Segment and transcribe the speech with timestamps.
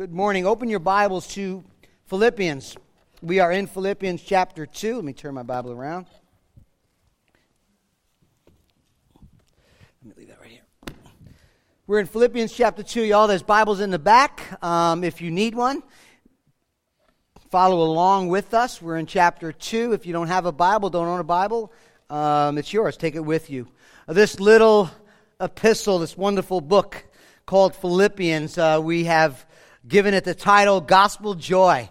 [0.00, 0.46] Good morning.
[0.46, 1.62] Open your Bibles to
[2.06, 2.74] Philippians.
[3.20, 4.94] We are in Philippians chapter 2.
[4.94, 6.06] Let me turn my Bible around.
[10.02, 10.96] Let me leave that right here.
[11.86, 13.02] We're in Philippians chapter 2.
[13.02, 15.82] Y'all, there's Bibles in the back um, if you need one.
[17.50, 18.80] Follow along with us.
[18.80, 19.92] We're in chapter 2.
[19.92, 21.74] If you don't have a Bible, don't own a Bible,
[22.08, 22.96] um, it's yours.
[22.96, 23.68] Take it with you.
[24.08, 24.90] This little
[25.38, 27.04] epistle, this wonderful book
[27.44, 29.44] called Philippians, uh, we have
[29.86, 31.88] given it the title Gospel Joy.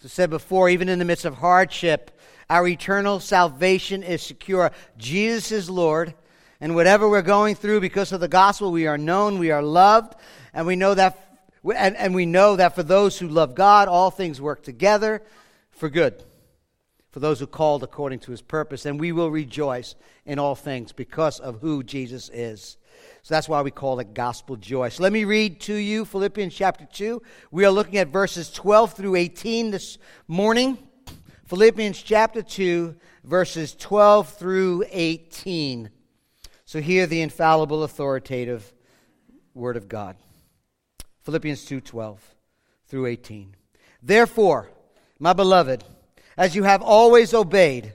[0.00, 2.10] As I said before, even in the midst of hardship,
[2.48, 4.70] our eternal salvation is secure.
[4.98, 6.14] Jesus is Lord,
[6.60, 10.14] and whatever we're going through because of the gospel, we are known, we are loved,
[10.52, 11.20] and we know that
[11.72, 15.22] and, and we know that for those who love God, all things work together
[15.70, 16.22] for good.
[17.10, 19.94] For those who called according to his purpose, and we will rejoice
[20.26, 22.76] in all things because of who Jesus is.
[23.24, 24.90] So that's why we call it gospel joy.
[24.90, 27.22] So let me read to you Philippians chapter 2.
[27.50, 29.96] We are looking at verses 12 through 18 this
[30.28, 30.76] morning.
[31.46, 35.88] Philippians chapter 2, verses 12 through 18.
[36.66, 38.70] So hear the infallible, authoritative
[39.54, 40.16] word of God.
[41.22, 42.34] Philippians 2 12
[42.88, 43.56] through 18.
[44.02, 44.68] Therefore,
[45.18, 45.82] my beloved,
[46.36, 47.94] as you have always obeyed,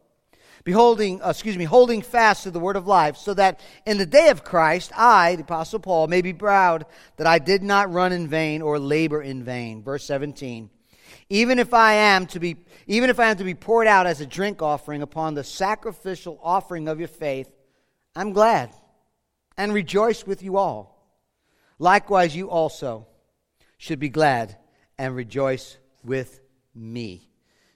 [0.63, 4.05] beholding, uh, excuse me, holding fast to the word of life, so that in the
[4.05, 6.85] day of Christ, I, the Apostle Paul, may be proud
[7.17, 9.83] that I did not run in vain or labor in vain.
[9.83, 10.69] Verse 17.
[11.29, 14.21] Even if I am to be, even if I am to be poured out as
[14.21, 17.49] a drink offering upon the sacrificial offering of your faith,
[18.15, 18.71] I'm glad
[19.57, 20.97] and rejoice with you all.
[21.79, 23.07] Likewise, you also
[23.77, 24.57] should be glad
[24.97, 26.39] and rejoice with
[26.75, 27.29] me.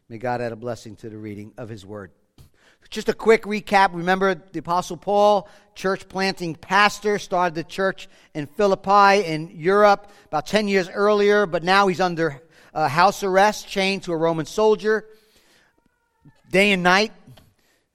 [0.09, 2.11] May God add a blessing to the reading of his word.
[2.95, 3.89] Just a quick recap.
[3.91, 10.47] Remember the Apostle Paul, church planting pastor, started the church in Philippi in Europe about
[10.47, 12.41] 10 years earlier, but now he's under
[12.73, 15.03] uh, house arrest, chained to a Roman soldier
[16.49, 17.11] day and night.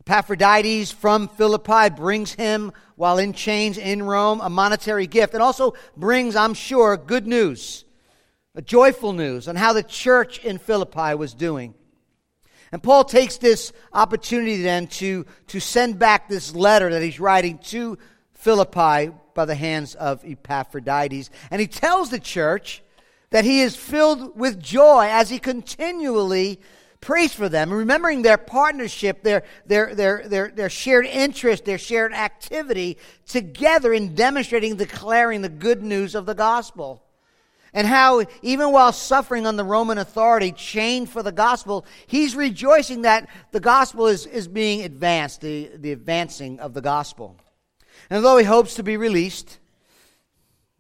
[0.00, 5.72] Epaphroditus from Philippi brings him, while in chains in Rome, a monetary gift and also
[5.96, 7.86] brings, I'm sure, good news,
[8.54, 11.72] a joyful news on how the church in Philippi was doing.
[12.72, 17.58] And Paul takes this opportunity then to, to send back this letter that he's writing
[17.58, 17.98] to
[18.34, 21.30] Philippi by the hands of Epaphroditus.
[21.50, 22.82] And he tells the church
[23.30, 26.60] that he is filled with joy as he continually
[27.00, 32.12] prays for them, remembering their partnership, their, their, their, their, their shared interest, their shared
[32.12, 37.02] activity together in demonstrating, declaring the good news of the gospel
[37.72, 43.28] and how even while suffering under Roman authority, chained for the gospel, he's rejoicing that
[43.52, 47.36] the gospel is, is being advanced, the, the advancing of the gospel.
[48.08, 49.58] And although he hopes to be released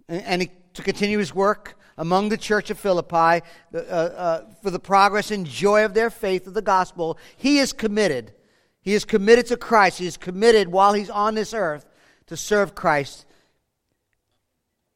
[0.08, 4.70] and, and he, to continue his work among the church of Philippi uh, uh, for
[4.70, 8.32] the progress and joy of their faith of the gospel, he is committed.
[8.82, 9.98] He is committed to Christ.
[9.98, 11.84] He is committed while he's on this earth
[12.26, 13.26] to serve Christ.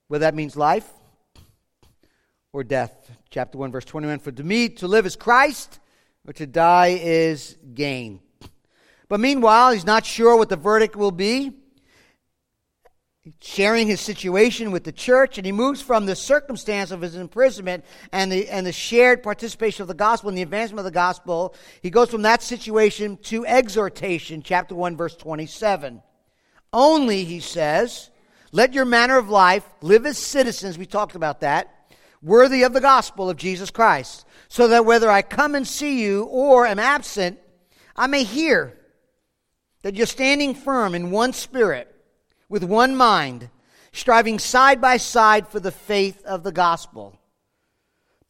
[0.09, 0.91] Whether that means life
[2.54, 3.10] or death.
[3.31, 5.81] Chapter 1, verse 21 For to me to live is Christ,
[6.26, 8.20] or to die is gain.
[9.09, 11.53] But meanwhile, he's not sure what the verdict will be.
[13.41, 17.82] sharing his situation with the church, and he moves from the circumstance of his imprisonment
[18.12, 21.54] and the, and the shared participation of the gospel and the advancement of the gospel.
[21.81, 26.03] He goes from that situation to exhortation, chapter 1, verse 27.
[26.72, 28.10] Only, he says,
[28.54, 31.84] let your manner of life live as citizens, we talked about that,
[32.24, 36.24] worthy of the gospel of Jesus Christ, so that whether I come and see you
[36.24, 37.38] or am absent,
[37.94, 38.76] I may hear
[39.82, 41.94] that you're standing firm in one spirit,
[42.48, 43.50] with one mind,
[43.92, 47.18] striving side by side for the faith of the gospel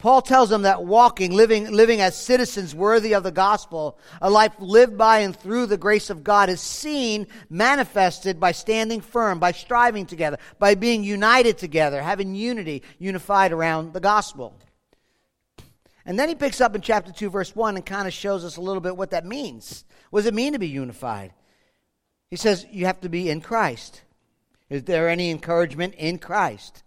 [0.05, 4.53] Paul tells them that walking, living, living as citizens worthy of the gospel, a life
[4.59, 9.51] lived by and through the grace of God is seen, manifested by standing firm, by
[9.51, 14.55] striving together, by being united together, having unity, unified around the gospel.
[16.05, 18.57] And then he picks up in chapter 2, verse 1, and kind of shows us
[18.57, 19.85] a little bit what that means.
[20.11, 21.33] What does it mean to be unified?
[22.29, 24.03] He says you have to be in Christ.
[24.69, 26.83] Is there any encouragement in Christ?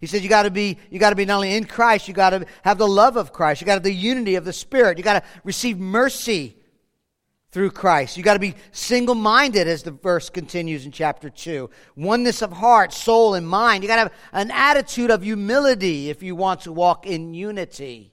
[0.00, 2.14] He says you got to be you got to be not only in Christ, you
[2.14, 3.60] got to have the love of Christ.
[3.60, 4.98] You got to have the unity of the Spirit.
[4.98, 6.56] You got to receive mercy
[7.50, 8.18] through Christ.
[8.18, 11.70] You got to be single-minded as the verse continues in chapter 2.
[11.96, 13.82] Oneness of heart, soul and mind.
[13.82, 18.12] You got to have an attitude of humility if you want to walk in unity.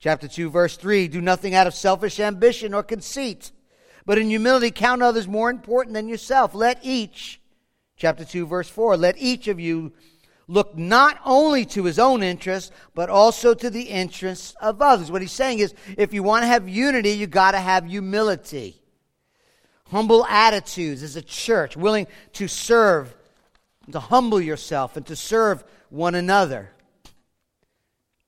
[0.00, 3.50] Chapter 2 verse 3, do nothing out of selfish ambition or conceit,
[4.06, 6.54] but in humility count others more important than yourself.
[6.54, 7.40] Let each
[7.96, 9.92] chapter 2 verse 4, let each of you
[10.48, 15.10] look not only to his own interests, but also to the interests of others.
[15.10, 18.82] What he's saying is if you want to have unity, you got to have humility.
[19.90, 23.14] Humble attitudes as a church, willing to serve,
[23.92, 26.72] to humble yourself, and to serve one another.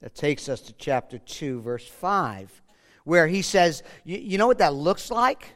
[0.01, 2.63] That takes us to chapter 2, verse 5,
[3.05, 5.55] where he says, You know what that looks like?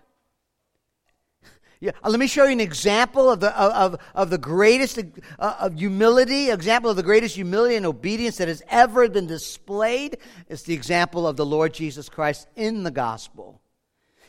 [1.85, 4.99] Yeah, uh, let me show you an example of the, of, of the greatest
[5.39, 10.17] uh, of humility, example of the greatest humility and obedience that has ever been displayed.
[10.49, 13.61] It's the example of the Lord Jesus Christ in the gospel.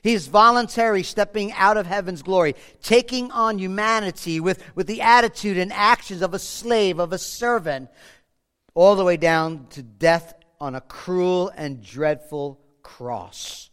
[0.04, 5.72] He's voluntary stepping out of heaven's glory, taking on humanity with, with the attitude and
[5.72, 7.90] actions of a slave, of a servant,
[8.74, 13.70] all the way down to death on a cruel and dreadful cross.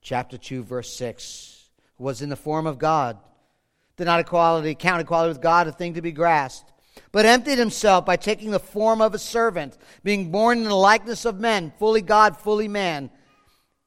[0.00, 1.59] Chapter 2, verse 6
[2.00, 3.18] was in the form of God,
[3.96, 6.72] did not equality, count equality with God a thing to be grasped,
[7.12, 11.24] but emptied himself by taking the form of a servant, being born in the likeness
[11.24, 13.10] of men, fully God, fully man.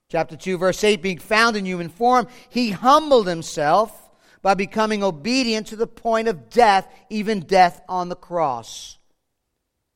[0.09, 4.11] Chapter 2, verse 8, being found in human form, he humbled himself
[4.43, 8.99] by becoming obedient to the point of death, even death on the cross.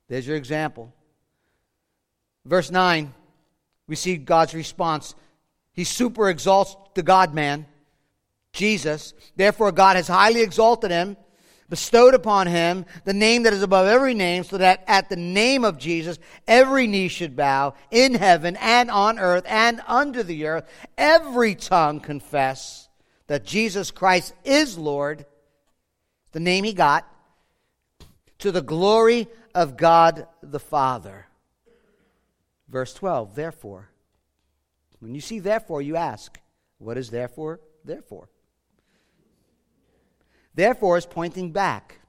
[0.08, 0.92] There's your example.
[2.46, 3.14] Verse 9,
[3.88, 5.14] we see God's response.
[5.74, 7.68] He super exalts the God man
[8.58, 9.14] Jesus.
[9.36, 11.16] Therefore, God has highly exalted him,
[11.70, 15.64] bestowed upon him the name that is above every name, so that at the name
[15.64, 16.18] of Jesus,
[16.48, 20.66] every knee should bow in heaven and on earth and under the earth,
[20.98, 22.90] every tongue confess
[23.28, 25.26] that Jesus Christ is Lord,
[26.32, 27.06] the name he got,
[28.40, 31.28] to the glory of God the Father.
[32.68, 33.92] Verse 12, therefore.
[35.00, 36.40] When you see therefore, you ask,
[36.80, 37.60] what is therefore?
[37.84, 38.30] Therefore.
[40.58, 42.00] Therefore, is pointing back.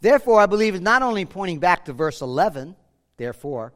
[0.00, 2.76] Therefore, I believe is not only pointing back to verse 11,
[3.16, 3.72] therefore,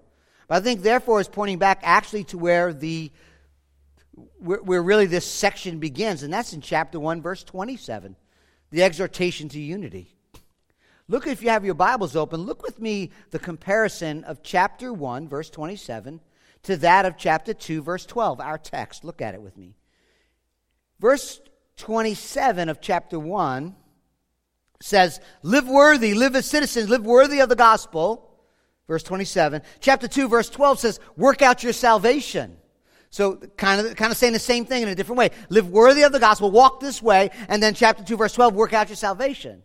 [0.46, 3.10] but I think therefore is pointing back actually to where the
[4.38, 8.14] where, where really this section begins, and that's in chapter 1, verse 27,
[8.70, 10.14] the exhortation to unity.
[11.08, 15.28] Look, if you have your Bibles open, look with me the comparison of chapter 1,
[15.28, 16.20] verse 27,
[16.62, 19.04] to that of chapter 2, verse 12, our text.
[19.04, 19.74] Look at it with me.
[21.00, 21.40] Verse
[21.76, 23.74] 27 of chapter 1
[24.80, 28.26] says, Live worthy, live as citizens, live worthy of the gospel.
[28.88, 29.62] Verse 27.
[29.80, 32.56] Chapter 2, verse 12 says, Work out your salvation.
[33.10, 35.30] So kind of, kind of saying the same thing in a different way.
[35.48, 38.72] Live worthy of the gospel, walk this way, and then chapter 2, verse 12, work
[38.72, 39.62] out your salvation.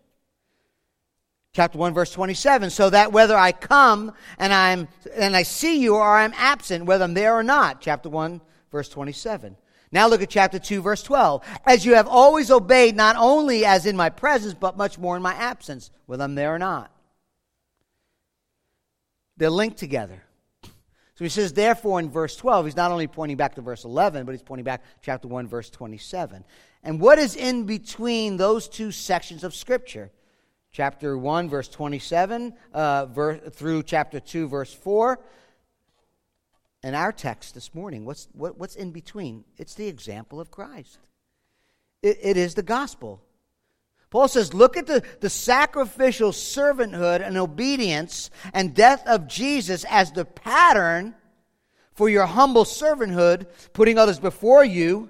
[1.54, 5.96] Chapter 1, verse 27, so that whether I come and I'm and I see you
[5.96, 7.80] or I'm absent, whether I'm there or not.
[7.80, 8.42] Chapter 1,
[8.72, 9.56] verse 27.
[9.92, 11.44] Now look at chapter 2, verse 12.
[11.66, 15.22] As you have always obeyed, not only as in my presence, but much more in
[15.22, 16.92] my absence, whether I'm there or not.
[19.38, 20.24] They're linked together.
[20.64, 24.26] So he says, therefore, in verse 12, he's not only pointing back to verse 11,
[24.26, 26.44] but he's pointing back chapter 1, verse 27.
[26.84, 30.12] And what is in between those two sections of Scripture?
[30.74, 35.18] Chapter 1, verse 27, uh, verse, through chapter 2, verse 4
[36.86, 39.44] in our text this morning, what's, what, what's in between?
[39.58, 41.00] It's the example of Christ.
[42.04, 43.22] It, it is the gospel.
[44.12, 50.12] Paul says, look at the, the sacrificial servanthood and obedience and death of Jesus as
[50.12, 51.16] the pattern
[51.96, 55.10] for your humble servanthood, putting others before you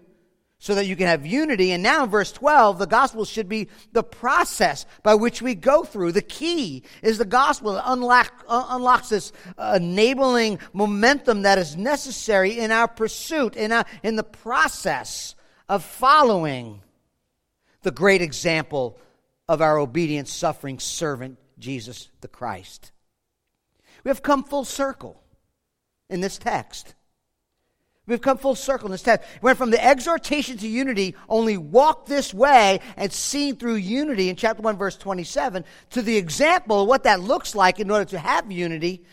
[0.65, 1.73] so that you can have unity.
[1.73, 5.83] And now in verse 12, the gospel should be the process by which we go
[5.83, 6.13] through.
[6.13, 11.77] The key is the gospel that unlock, uh, unlocks this uh, enabling momentum that is
[11.77, 15.35] necessary in our pursuit, in, our, in the process
[15.69, 16.81] of following
[17.83, 18.97] the great example
[19.47, 22.91] of our obedient, suffering servant, Jesus the Christ.
[24.03, 25.21] We have come full circle
[26.09, 26.95] in this text.
[28.07, 29.27] We've come full circle in this text.
[29.41, 34.29] We went from the exhortation to unity, only walk this way and seen through unity
[34.29, 38.05] in chapter 1, verse 27, to the example of what that looks like in order
[38.05, 39.03] to have unity,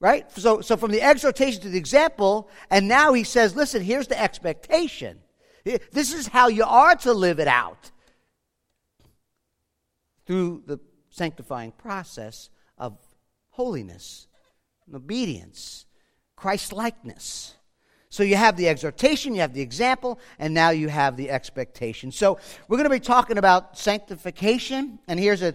[0.00, 0.30] right?
[0.32, 4.20] So, so from the exhortation to the example, and now he says, listen, here's the
[4.20, 5.18] expectation.
[5.64, 7.90] This is how you are to live it out
[10.26, 10.78] through the
[11.10, 12.96] sanctifying process of
[13.50, 14.26] holiness,
[14.94, 15.84] obedience,
[16.34, 17.56] Christ likeness.
[18.16, 22.10] So you have the exhortation, you have the example, and now you have the expectation.
[22.10, 25.54] So we're going to be talking about sanctification, and here's a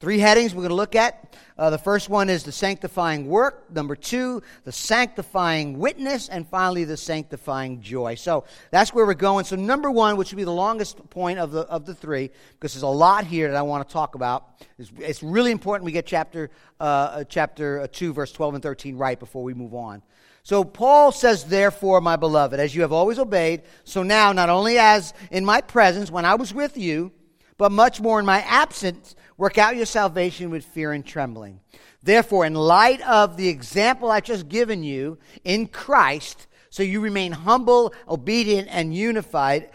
[0.00, 1.36] Three headings we're going to look at.
[1.58, 3.68] Uh, the first one is the sanctifying work.
[3.72, 6.28] Number two, the sanctifying witness.
[6.28, 8.14] And finally, the sanctifying joy.
[8.14, 9.44] So that's where we're going.
[9.44, 12.74] So, number one, which will be the longest point of the, of the three, because
[12.74, 14.64] there's a lot here that I want to talk about.
[14.78, 18.62] It's, it's really important we get chapter, uh, uh chapter uh, 2, verse 12 and
[18.62, 20.00] 13 right before we move on.
[20.42, 24.78] So Paul says, Therefore, my beloved, as you have always obeyed, so now, not only
[24.78, 27.12] as in my presence when I was with you,
[27.56, 31.60] but much more in my absence, Work out your salvation with fear and trembling.
[32.02, 37.30] Therefore, in light of the example I've just given you in Christ, so you remain
[37.30, 39.70] humble, obedient, and unified,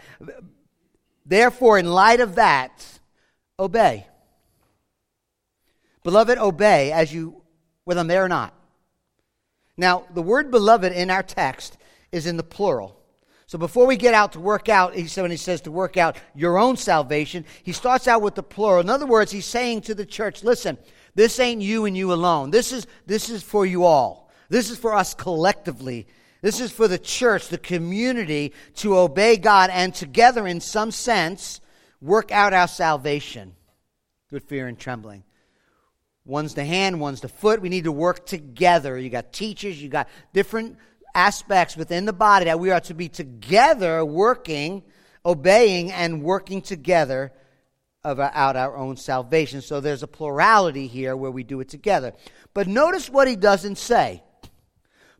[1.24, 3.00] therefore, in light of that,
[3.58, 4.06] obey.
[6.02, 7.42] Beloved, obey as you,
[7.84, 8.52] whether I'm there or not.
[9.76, 11.76] Now, the word beloved in our text
[12.12, 13.00] is in the plural.
[13.46, 15.96] So before we get out to work out, he said when he says to work
[15.96, 18.80] out your own salvation, he starts out with the plural.
[18.80, 20.78] In other words, he's saying to the church, listen,
[21.14, 22.50] this ain't you and you alone.
[22.50, 24.30] This is this is for you all.
[24.48, 26.06] This is for us collectively.
[26.40, 31.60] This is for the church, the community to obey God and together in some sense
[32.00, 33.54] work out our salvation
[34.30, 35.24] with fear and trembling.
[36.26, 37.60] One's the hand, one's the foot.
[37.60, 38.98] We need to work together.
[38.98, 40.78] You got teachers, you got different
[41.14, 44.82] aspects within the body that we are to be together working,
[45.24, 47.32] obeying, and working together
[48.04, 49.62] out our own salvation.
[49.62, 52.12] So there's a plurality here where we do it together.
[52.52, 54.22] But notice what he doesn't say.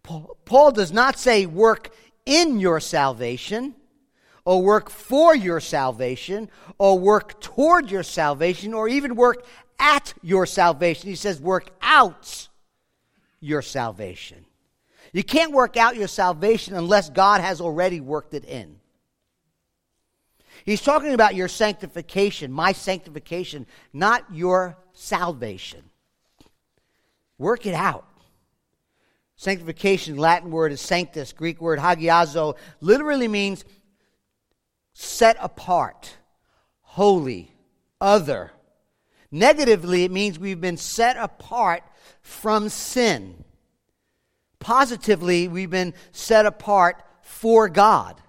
[0.03, 1.95] Paul does not say work
[2.27, 3.75] in your salvation,
[4.45, 9.47] or work for your salvation, or work toward your salvation, or even work
[9.79, 11.09] at your salvation.
[11.09, 12.49] He says work out
[13.41, 14.45] your salvation.
[15.13, 18.81] You can't work out your salvation unless God has already worked it in.
[20.65, 25.83] He's talking about your sanctification, my sanctification, not your salvation.
[27.39, 28.07] Work it out.
[29.37, 33.65] Sanctification, Latin word is sanctus, Greek word hagiazo, literally means
[34.95, 36.17] set apart,
[36.81, 37.51] holy,
[38.01, 38.53] other.
[39.35, 41.83] Negatively, it means we've been set apart
[42.23, 43.43] from sin.
[44.61, 48.23] Positively, we've been set apart for God.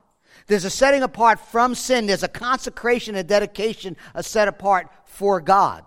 [0.47, 5.39] There's a setting apart from sin, there's a consecration, a dedication, a set apart for
[5.41, 5.85] God.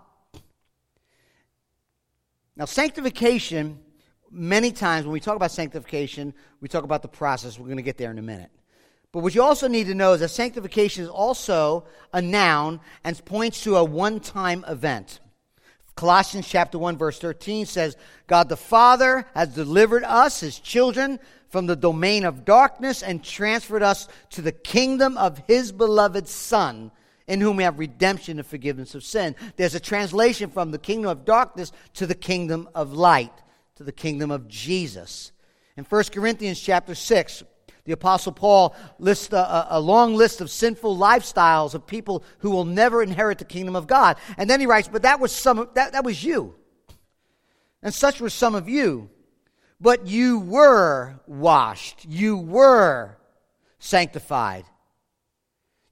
[2.55, 3.81] Now, sanctification,
[4.31, 7.59] many times when we talk about sanctification, we talk about the process.
[7.59, 8.53] We're going to get there in a minute.
[9.13, 13.25] But what you also need to know is that sanctification is also a noun and
[13.25, 15.21] points to a one time event.
[15.97, 17.97] Colossians chapter 1 verse 13 says,
[18.27, 23.83] God the Father has delivered us, his children, from the domain of darkness and transferred
[23.83, 26.91] us to the kingdom of his beloved Son,
[27.27, 29.35] in whom we have redemption and forgiveness of sin.
[29.57, 33.33] There's a translation from the kingdom of darkness to the kingdom of light,
[33.77, 35.33] to the kingdom of Jesus.
[35.77, 37.43] In 1 Corinthians chapter 6,
[37.89, 42.67] the Apostle Paul lists a, a, long list of sinful lifestyles of people who will
[42.67, 44.19] never inherit the kingdom of God.
[44.37, 46.55] And then he writes, But that was some that, that was you.
[47.83, 49.09] And such were some of you.
[49.81, 52.05] But you were washed.
[52.07, 53.17] You were
[53.79, 54.67] sanctified.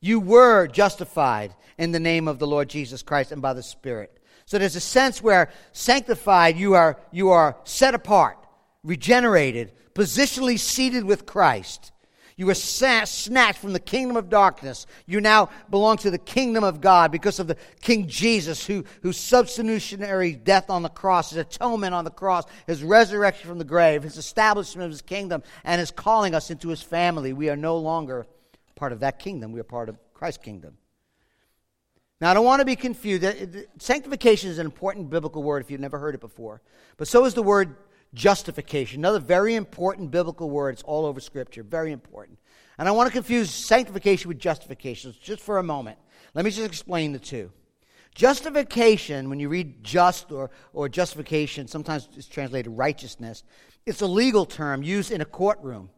[0.03, 4.21] You were justified in the name of the Lord Jesus Christ and by the Spirit.
[4.45, 8.37] So there's a sense where sanctified, you are, you are set apart,
[8.85, 11.93] regenerated, positionally seated with Christ.
[12.37, 14.87] You were snatched from the kingdom of darkness.
[15.07, 19.17] You now belong to the kingdom of God because of the King Jesus, who, whose
[19.17, 24.03] substitutionary death on the cross, his atonement on the cross, his resurrection from the grave,
[24.03, 27.33] his establishment of his kingdom, and his calling us into his family.
[27.33, 28.26] We are no longer
[28.75, 29.53] part of that kingdom.
[29.53, 30.76] We are part of Christ's kingdom.
[32.21, 33.25] Now, I don't want to be confused.
[33.79, 36.61] Sanctification is an important biblical word if you've never heard it before.
[36.99, 37.76] But so is the word
[38.15, 39.01] justification.
[39.01, 40.75] Another very important biblical word.
[40.75, 41.63] It's all over Scripture.
[41.63, 42.39] Very important.
[42.79, 45.99] And I want to confuse sanctification with justification just for a moment.
[46.35, 47.51] Let me just explain the two.
[48.15, 53.43] Justification, when you read just or, or justification, sometimes it's translated righteousness,
[53.85, 55.91] it's a legal term used in a courtroom,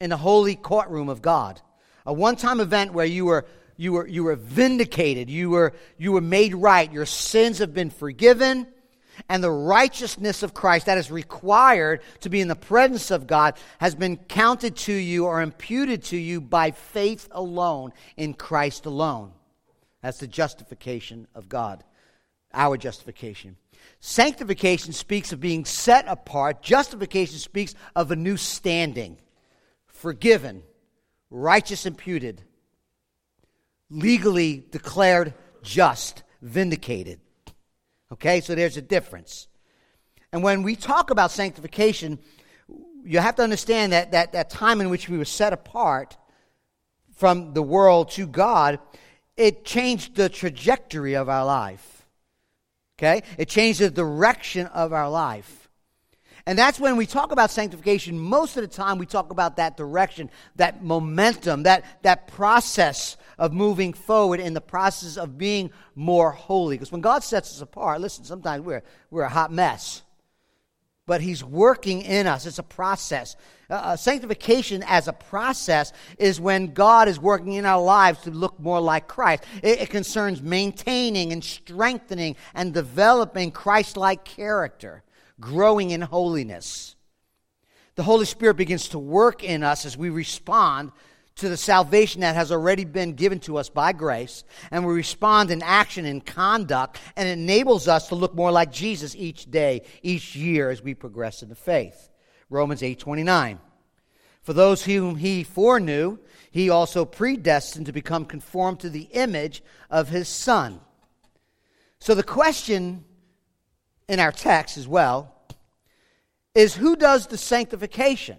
[0.00, 1.60] in the holy courtroom of God.
[2.06, 6.12] A one time event where you were, you, were, you were vindicated, you were, you
[6.12, 8.66] were made right, your sins have been forgiven
[9.28, 13.56] and the righteousness of Christ that is required to be in the presence of God
[13.78, 19.32] has been counted to you or imputed to you by faith alone in Christ alone.
[20.02, 21.84] That's the justification of God.
[22.52, 23.56] our justification.
[24.00, 26.62] Sanctification speaks of being set apart.
[26.62, 29.18] Justification speaks of a new standing,
[29.86, 30.62] forgiven,
[31.30, 32.42] righteous imputed,
[33.90, 37.20] legally declared just, vindicated.
[38.12, 39.48] Okay, so there's a difference.
[40.32, 42.18] And when we talk about sanctification,
[43.04, 46.16] you have to understand that, that that time in which we were set apart
[47.14, 48.78] from the world to God,
[49.36, 52.06] it changed the trajectory of our life.
[52.98, 53.22] Okay?
[53.38, 55.69] It changed the direction of our life.
[56.50, 59.76] And that's when we talk about sanctification, most of the time we talk about that
[59.76, 66.32] direction, that momentum, that, that process of moving forward in the process of being more
[66.32, 66.74] holy.
[66.74, 70.02] Because when God sets us apart, listen, sometimes we're, we're a hot mess
[71.10, 72.46] but He's working in us.
[72.46, 73.34] It's a process.
[73.68, 78.30] Uh, uh, sanctification as a process is when God is working in our lives to
[78.30, 79.42] look more like Christ.
[79.60, 85.02] It, it concerns maintaining and strengthening and developing Christ like character,
[85.40, 86.94] growing in holiness.
[87.94, 90.92] The Holy Spirit begins to work in us as we respond
[91.36, 95.50] to the salvation that has already been given to us by grace, and we respond
[95.50, 100.36] in action and conduct, and enables us to look more like Jesus each day, each
[100.36, 102.10] year as we progress in the faith.
[102.50, 103.58] Romans 8 29.
[104.42, 106.18] For those whom he foreknew,
[106.50, 110.80] he also predestined to become conformed to the image of his Son.
[112.00, 113.04] So the question
[114.10, 115.32] in our text as well
[116.52, 118.36] is who does the sanctification?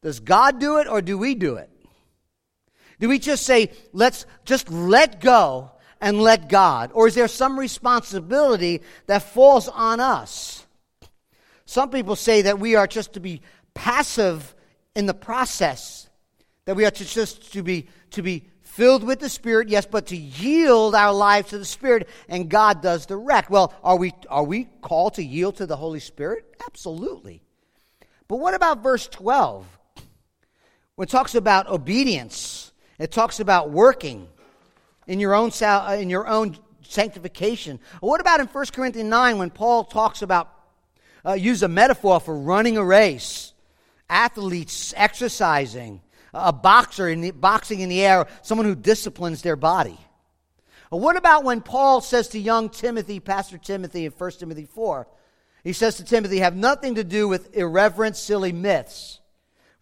[0.00, 1.68] Does God do it or do we do it?
[3.00, 6.92] Do we just say, let's just let go and let God?
[6.94, 10.64] Or is there some responsibility that falls on us?
[11.64, 13.42] Some people say that we are just to be
[13.74, 14.54] passive
[14.94, 16.08] in the process,
[16.66, 20.06] that we are to just to be to be filled with the Spirit, yes, but
[20.06, 23.50] to yield our lives to the Spirit, and God does the rest.
[23.50, 26.44] Well, are we are we called to yield to the Holy Spirit?
[26.66, 27.42] Absolutely.
[28.28, 29.66] But what about verse 12?
[30.94, 34.28] When it talks about obedience it talks about working
[35.06, 37.80] in your own, uh, in your own sanctification.
[38.00, 40.52] What about in 1 Corinthians 9 when Paul talks about,
[41.24, 43.54] uh, use a metaphor for running a race,
[44.10, 49.98] athletes exercising, a boxer in the, boxing in the air, someone who disciplines their body?
[50.90, 55.06] what about when Paul says to young Timothy, Pastor Timothy in 1 Timothy 4,
[55.62, 59.20] he says to Timothy, have nothing to do with irreverent, silly myths.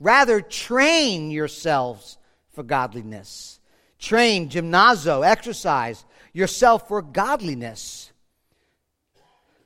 [0.00, 2.18] Rather, train yourselves
[2.52, 3.58] for godliness.
[3.98, 8.12] Train, gymnazo, exercise yourself for godliness.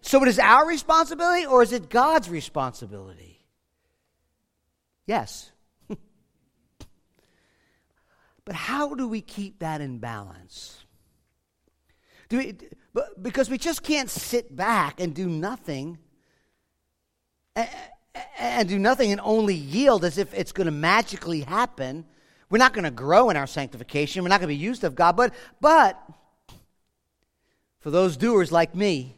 [0.01, 3.39] So it is our responsibility or is it God's responsibility?
[5.07, 5.52] Yes.
[8.53, 10.85] But how do we keep that in balance?
[12.29, 12.55] Do we,
[13.21, 15.97] because we just can't sit back and do nothing
[17.57, 17.69] and,
[18.39, 22.05] and do nothing and only yield as if it's going to magically happen
[22.53, 24.23] we're not going to grow in our sanctification.
[24.23, 25.17] We're not going to be used of God.
[25.17, 25.99] But, but
[27.81, 29.17] for those doers like me,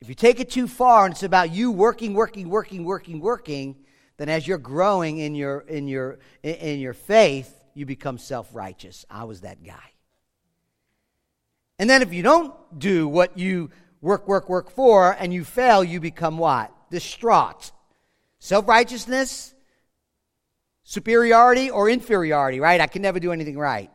[0.00, 3.74] if you take it too far and it's about you working, working, working, working, working,
[4.16, 9.06] then as you're growing in your, in your, in your faith, you become self righteous.
[9.10, 9.92] I was that guy.
[11.78, 13.70] And then if you don't do what you
[14.02, 16.70] work, work, work for and you fail, you become what?
[16.90, 17.72] Distraught.
[18.38, 19.54] Self righteousness
[20.84, 22.80] superiority or inferiority, right?
[22.80, 23.90] I can never do anything right.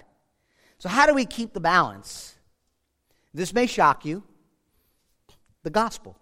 [0.78, 2.36] So, how do we keep the balance?
[3.34, 4.24] This may shock you.
[5.64, 6.18] The gospel.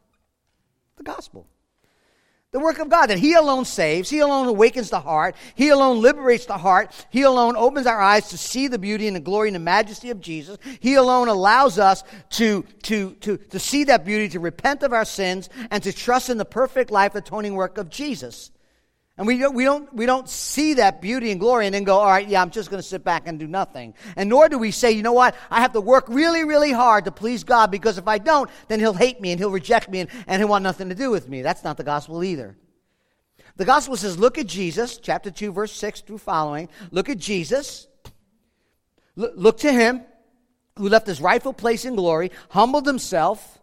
[0.98, 1.48] The gospel.
[2.54, 6.04] The work of God, that He alone saves, He alone awakens the heart, He alone
[6.04, 9.50] liberates the heart, He alone opens our eyes to see the beauty and the glory
[9.50, 10.60] and the majesty of Jesus.
[10.80, 15.04] He alone allows us to, to, to, to see that beauty, to repent of our
[15.04, 18.52] sins, and to trust in the perfect life atoning work of Jesus.
[19.16, 22.00] And we don't, we, don't, we don't see that beauty and glory and then go,
[22.00, 23.94] all right, yeah, I'm just going to sit back and do nothing.
[24.16, 27.06] And nor do we say, you know what, I have to work really, really hard
[27.06, 30.00] to please God because if I don't, then He'll hate me and He'll reject me
[30.00, 31.44] and, and He'll want nothing to do with me.
[31.44, 32.58] That's not the gospel either.
[33.56, 36.70] The gospel says, look at Jesus, chapter 2, verse 6 through following.
[36.90, 37.88] Look at Jesus.
[39.16, 40.02] look to Him
[40.80, 43.60] who left His rightful place in glory, humbled Himself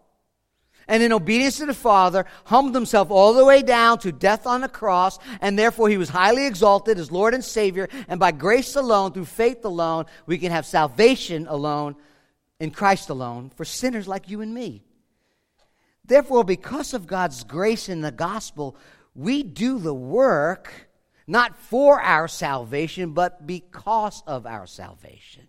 [0.91, 4.61] and in obedience to the Father, humbled himself all the way down to death on
[4.61, 7.89] the cross, and therefore he was highly exalted as Lord and Savior.
[8.09, 11.95] And by grace alone, through faith alone, we can have salvation alone
[12.59, 14.83] in Christ alone for sinners like you and me.
[16.05, 18.77] Therefore, because of God's grace in the gospel,
[19.15, 20.89] we do the work
[21.25, 25.47] not for our salvation, but because of our salvation.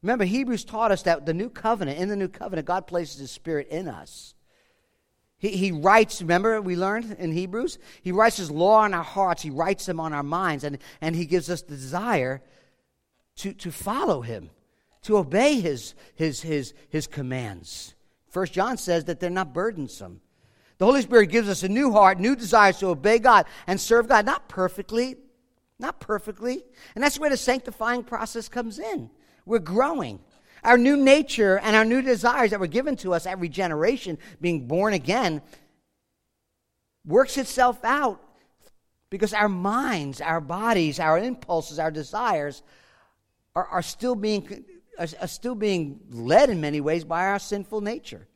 [0.00, 3.30] Remember, Hebrews taught us that the new covenant, in the new covenant, God places his
[3.30, 4.34] spirit in us.
[5.38, 7.78] He, he writes, remember we learned in Hebrews?
[8.02, 11.14] He writes his law on our hearts, he writes them on our minds, and, and
[11.14, 12.42] he gives us the desire
[13.36, 14.50] to, to follow him,
[15.02, 17.94] to obey his, his, his, his commands.
[18.28, 20.20] First John says that they're not burdensome.
[20.78, 24.08] The Holy Spirit gives us a new heart, new desires to obey God and serve
[24.08, 25.16] God, not perfectly,
[25.78, 26.64] not perfectly.
[26.94, 29.10] And that's where the sanctifying process comes in.
[29.44, 30.20] We're growing.
[30.64, 34.66] Our new nature and our new desires that were given to us at regeneration, being
[34.66, 35.42] born again,
[37.04, 38.20] works itself out
[39.10, 42.62] because our minds, our bodies, our impulses, our desires
[43.54, 44.64] are, are still being
[44.98, 48.26] are, still being led in many ways by our sinful nature.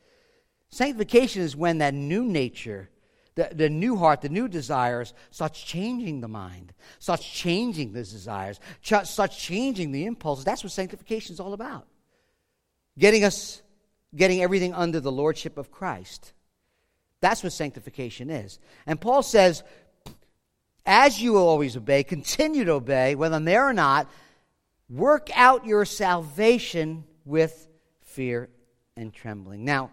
[0.71, 2.89] Sanctification is when that new nature,
[3.35, 8.61] the, the new heart, the new desires, starts changing the mind, starts changing the desires,
[8.81, 10.45] starts changing the impulses.
[10.45, 11.87] That's what sanctification is all about
[12.99, 13.63] getting us,
[14.15, 16.33] getting everything under the lordship of Christ.
[17.21, 18.59] That's what sanctification is.
[18.87, 19.63] And Paul says,
[20.85, 24.11] as you always obey, continue to obey, whether I'm there or not,
[24.91, 27.69] work out your salvation with
[28.03, 28.49] fear
[28.97, 29.65] and trembling.
[29.65, 29.91] Now,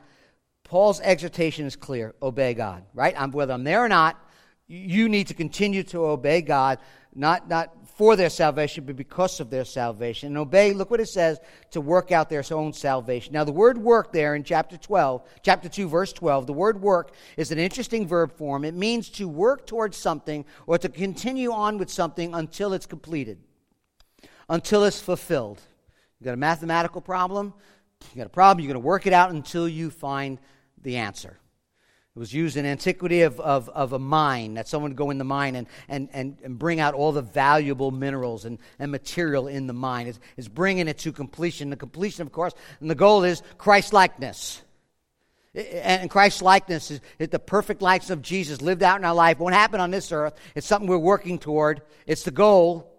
[0.63, 3.13] Paul's exhortation is clear obey God, right?
[3.17, 4.19] I'm, whether I'm there or not,
[4.67, 6.79] you need to continue to obey God,
[7.13, 10.27] not, not for their salvation, but because of their salvation.
[10.27, 11.37] And obey, look what it says,
[11.71, 13.33] to work out their own salvation.
[13.33, 17.11] Now, the word work there in chapter 12, chapter 2, verse 12, the word work
[17.35, 18.63] is an interesting verb form.
[18.63, 23.37] It means to work towards something or to continue on with something until it's completed,
[24.47, 25.59] until it's fulfilled.
[26.21, 27.53] You got a mathematical problem?
[28.13, 30.39] You got a problem, you're going to work it out until you find
[30.81, 31.37] the answer.
[32.19, 35.19] It was used in antiquity of, of, of a mine, that someone would go in
[35.19, 39.47] the mine and, and, and, and bring out all the valuable minerals and, and material
[39.47, 40.07] in the mine.
[40.07, 41.69] It's, it's bringing it to completion.
[41.69, 44.61] The completion, of course, and the goal is Christ likeness.
[45.55, 49.37] And Christ likeness is, is the perfect likeness of Jesus lived out in our life.
[49.37, 50.33] It won't happen on this earth.
[50.55, 51.83] It's something we're working toward.
[52.05, 52.98] It's the goal.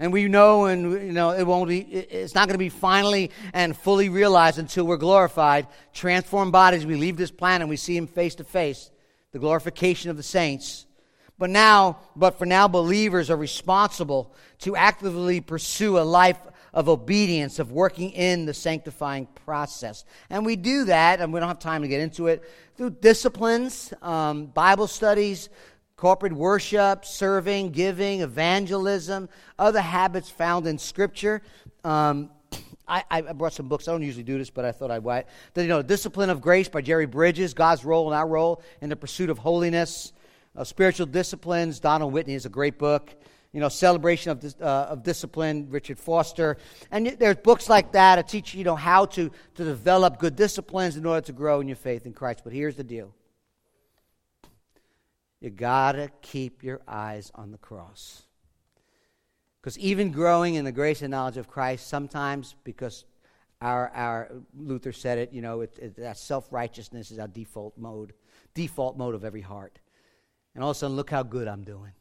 [0.00, 3.32] And we know, and you know, it won't be, it's not going to be finally
[3.52, 5.66] and fully realized until we're glorified.
[5.92, 8.90] Transformed bodies, we leave this planet and we see Him face to face.
[9.32, 10.86] The glorification of the saints.
[11.36, 16.38] But now, but for now, believers are responsible to actively pursue a life
[16.72, 20.04] of obedience, of working in the sanctifying process.
[20.30, 23.92] And we do that, and we don't have time to get into it, through disciplines,
[24.02, 25.48] um, Bible studies,
[25.98, 31.42] corporate worship, serving, giving, evangelism, other habits found in Scripture.
[31.82, 32.30] Um,
[32.88, 33.88] I, I, brought some books.
[33.88, 35.02] I don't usually do this, but I thought I'd.
[35.54, 38.88] The, you know, Discipline of Grace by Jerry Bridges, God's role and our role in
[38.90, 40.12] the pursuit of holiness.
[40.56, 43.10] Uh, Spiritual Disciplines, Donald Whitney is a great book.
[43.52, 46.58] You know, Celebration of, uh, of Discipline, Richard Foster.
[46.92, 50.96] And there's books like that that teach you know how to, to develop good disciplines
[50.96, 52.42] in order to grow in your faith in Christ.
[52.44, 53.12] But here's the deal
[55.40, 58.22] you got to keep your eyes on the cross.
[59.60, 63.04] Because even growing in the grace and knowledge of Christ, sometimes because
[63.60, 67.76] our, our Luther said it, you know, it, it, that self righteousness is our default
[67.76, 68.12] mode,
[68.54, 69.78] default mode of every heart.
[70.54, 71.92] And all of a sudden, look how good I'm doing.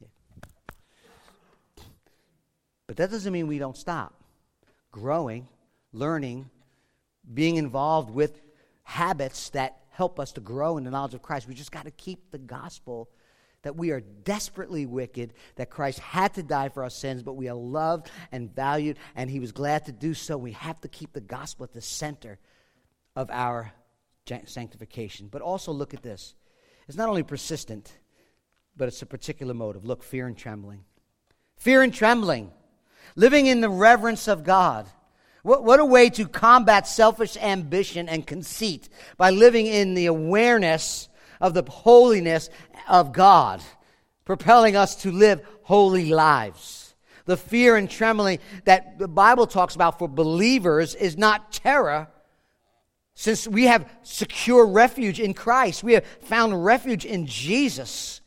[0.00, 1.84] Yeah.
[2.86, 4.14] But that doesn't mean we don't stop
[4.92, 5.46] growing,
[5.92, 6.48] learning,
[7.34, 8.40] being involved with
[8.82, 11.48] habits that help us to grow in the knowledge of Christ.
[11.48, 13.08] We just got to keep the gospel
[13.62, 17.48] that we are desperately wicked, that Christ had to die for our sins, but we
[17.48, 20.36] are loved and valued, and he was glad to do so.
[20.36, 22.38] We have to keep the gospel at the center
[23.16, 23.72] of our
[24.44, 25.28] sanctification.
[25.28, 26.34] But also look at this.
[26.88, 27.90] It's not only persistent,
[28.76, 29.86] but it's a particular motive.
[29.86, 30.84] Look, fear and trembling.
[31.56, 32.52] Fear and trembling.
[33.14, 34.86] Living in the reverence of God.
[35.46, 41.08] What, what a way to combat selfish ambition and conceit by living in the awareness
[41.40, 42.50] of the holiness
[42.88, 43.62] of God,
[44.24, 46.96] propelling us to live holy lives.
[47.26, 52.08] The fear and trembling that the Bible talks about for believers is not terror,
[53.14, 55.84] since we have secure refuge in Christ.
[55.84, 58.20] We have found refuge in Jesus.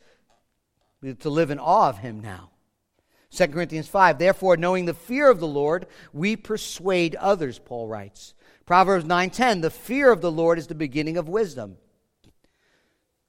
[1.02, 2.49] We have to live in awe of Him now.
[3.30, 8.34] 2 Corinthians 5, therefore, knowing the fear of the Lord, we persuade others, Paul writes.
[8.66, 11.76] Proverbs 9:10, the fear of the Lord is the beginning of wisdom.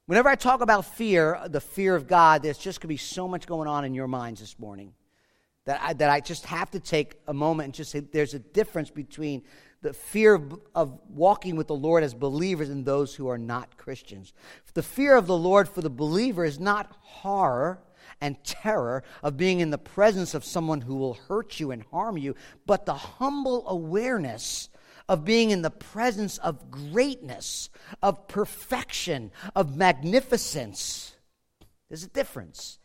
[0.06, 3.28] Whenever I talk about fear, the fear of God, there's just going to be so
[3.28, 4.92] much going on in your minds this morning
[5.64, 8.40] that I, that I just have to take a moment and just say there's a
[8.40, 9.42] difference between
[9.80, 13.76] the fear of, of walking with the Lord as believers and those who are not
[13.76, 14.32] Christians.
[14.74, 17.80] The fear of the Lord for the believer is not horror
[18.22, 22.16] and terror of being in the presence of someone who will hurt you and harm
[22.16, 24.70] you, but the humble awareness
[25.08, 27.68] of being in the presence of greatness,
[28.02, 31.14] of perfection, of magnificence.
[31.88, 32.78] There's a difference.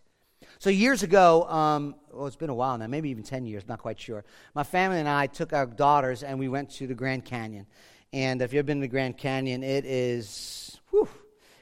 [0.59, 3.79] So, years ago, um, well, it's been a while now, maybe even 10 years, not
[3.79, 4.25] quite sure.
[4.55, 7.67] My family and I took our daughters and we went to the Grand Canyon.
[8.11, 11.07] And if you've been to the Grand Canyon, it is, whew,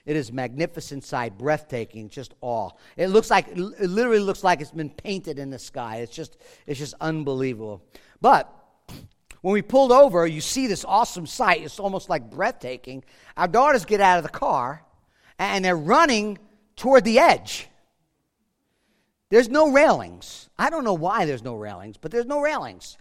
[0.05, 2.69] it is magnificent sight, breathtaking, just awe.
[2.95, 5.97] It looks like, it literally looks like it's been painted in the sky.
[5.97, 6.37] It's just,
[6.67, 7.83] it's just unbelievable.
[8.21, 8.51] But
[9.41, 11.63] when we pulled over, you see this awesome sight.
[11.63, 13.03] It's almost like breathtaking.
[13.35, 14.83] Our daughters get out of the car
[15.39, 16.37] and they're running
[16.75, 17.67] toward the edge.
[19.29, 20.49] There's no railings.
[20.57, 22.97] I don't know why there's no railings, but there's no railings.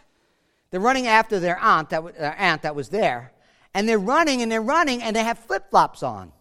[0.71, 3.33] They're running after their aunt that, their aunt that was there.
[3.75, 6.33] And they're running and they're running and they have flip flops on.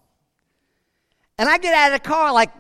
[1.44, 2.52] And I get out of the car like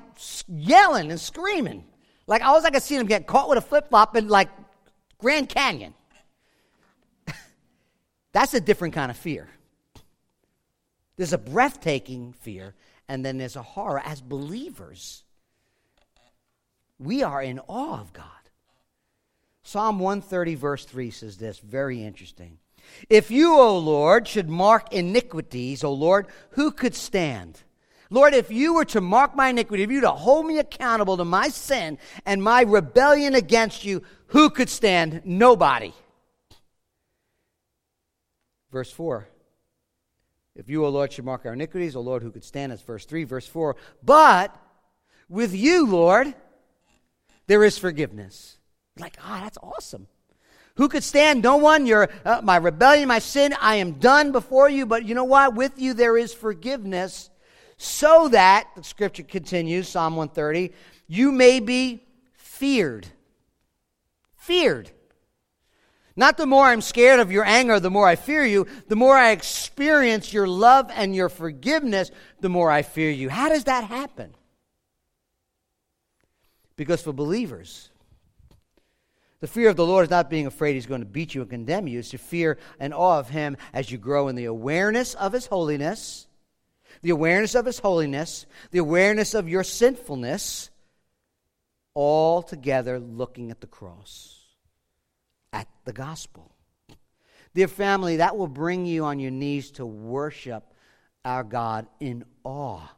[0.46, 1.86] yelling and screaming.
[2.28, 4.50] Like I was like I see them get caught with a flip flop in like
[5.20, 5.94] Grand Canyon.
[8.34, 9.48] That's a different kind of fear.
[11.16, 12.76] There's a breathtaking fear,
[13.08, 14.02] and then there's a horror.
[14.04, 15.24] As believers,
[17.00, 18.26] we are in awe of God.
[19.64, 22.58] Psalm 130, verse 3 says this very interesting.
[23.10, 27.62] If you, O Lord, should mark iniquities, O Lord, who could stand?
[28.14, 31.18] Lord, if you were to mark my iniquity, if you were to hold me accountable
[31.18, 31.98] to my sin
[32.28, 35.24] and my rebellion against you, who could stand?
[35.26, 35.94] Nobody.
[38.72, 39.28] Verse 4.
[40.56, 42.72] If you, O Lord, should mark our iniquities, O Lord, who could stand?
[42.72, 43.24] That's verse 3.
[43.24, 43.76] Verse 4.
[44.04, 44.56] But
[45.28, 46.36] with you, Lord,
[47.48, 48.60] there is forgiveness.
[49.00, 50.06] Like, ah, that's awesome.
[50.76, 51.42] Who could stand?
[51.42, 51.88] No one.
[51.88, 53.56] Your uh, my rebellion, my sin.
[53.60, 54.86] I am done before you.
[54.86, 55.56] But you know what?
[55.56, 57.32] With you there is forgiveness
[57.84, 60.74] so that, the scripture continues, Psalm 130,
[61.08, 63.08] you may be feared.
[64.36, 64.90] Feared.
[66.16, 68.68] Not the more I'm scared of your anger, the more I fear you.
[68.88, 73.30] The more I experience your love and your forgiveness, the more I fear you.
[73.30, 74.34] How does that happen?
[76.76, 77.90] Because for believers,
[79.40, 81.50] the fear of the Lord is not being afraid he's going to beat you and
[81.50, 82.00] condemn you.
[82.00, 85.48] It's to fear and awe of him as you grow in the awareness of his
[85.48, 86.28] holiness
[87.04, 90.72] the awareness of His holiness, the awareness of your sinfulness,
[91.94, 94.40] all together looking at the cross,
[95.52, 96.50] at the gospel.
[97.54, 100.64] Dear family, that will bring you on your knees to worship
[101.24, 102.90] our God in awe.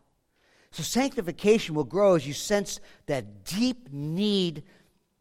[0.71, 4.63] So, sanctification will grow as you sense that deep need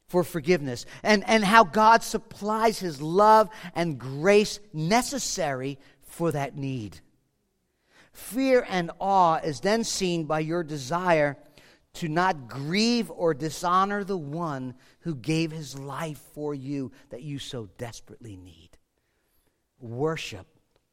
[0.08, 7.00] for forgiveness and, and how God supplies His love and grace necessary for that need.
[8.14, 11.36] Fear and awe is then seen by your desire
[11.94, 17.38] to not grieve or dishonor the one who gave his life for you that you
[17.38, 18.70] so desperately need.
[19.80, 20.46] Worship,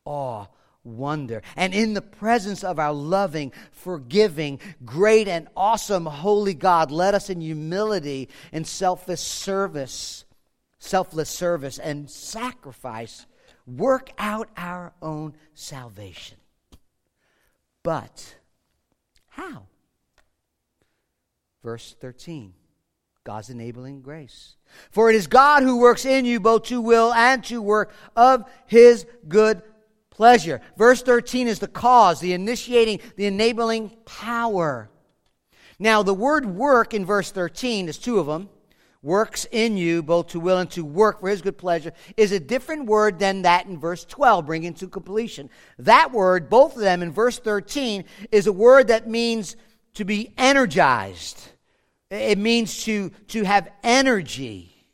[0.03, 0.47] awe,
[0.83, 1.43] wonder.
[1.55, 7.29] And in the presence of our loving, forgiving, great, and awesome holy God, let us
[7.29, 10.25] in humility and selfless service,
[10.79, 13.27] selfless service and sacrifice
[13.67, 16.37] work out our own salvation.
[17.83, 18.35] But
[19.29, 19.63] how?
[21.63, 22.53] Verse 13
[23.23, 24.55] God's enabling grace.
[24.89, 28.49] For it is God who works in you both to will and to work of
[28.65, 29.61] his good
[30.09, 30.59] pleasure.
[30.75, 34.89] Verse 13 is the cause, the initiating, the enabling power.
[35.77, 38.49] Now, the word work in verse 13 is two of them
[39.03, 42.39] works in you both to will and to work for his good pleasure is a
[42.39, 45.49] different word than that in verse 12 bringing to completion.
[45.79, 49.55] That word both of them in verse 13 is a word that means
[49.95, 51.49] to be energized.
[52.09, 54.85] It means to to have energy.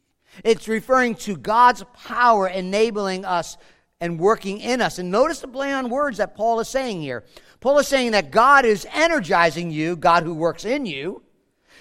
[0.44, 3.58] It's referring to god's power enabling us
[4.00, 5.00] and working in us.
[5.00, 7.26] And notice the play on words that paul is saying here.
[7.60, 11.24] Paul is saying that god is energizing you god who works in you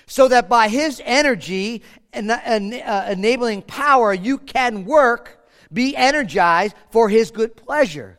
[0.06, 6.74] so that by his energy and, and uh, enabling power, you can work, be energized
[6.90, 8.18] for his good pleasure.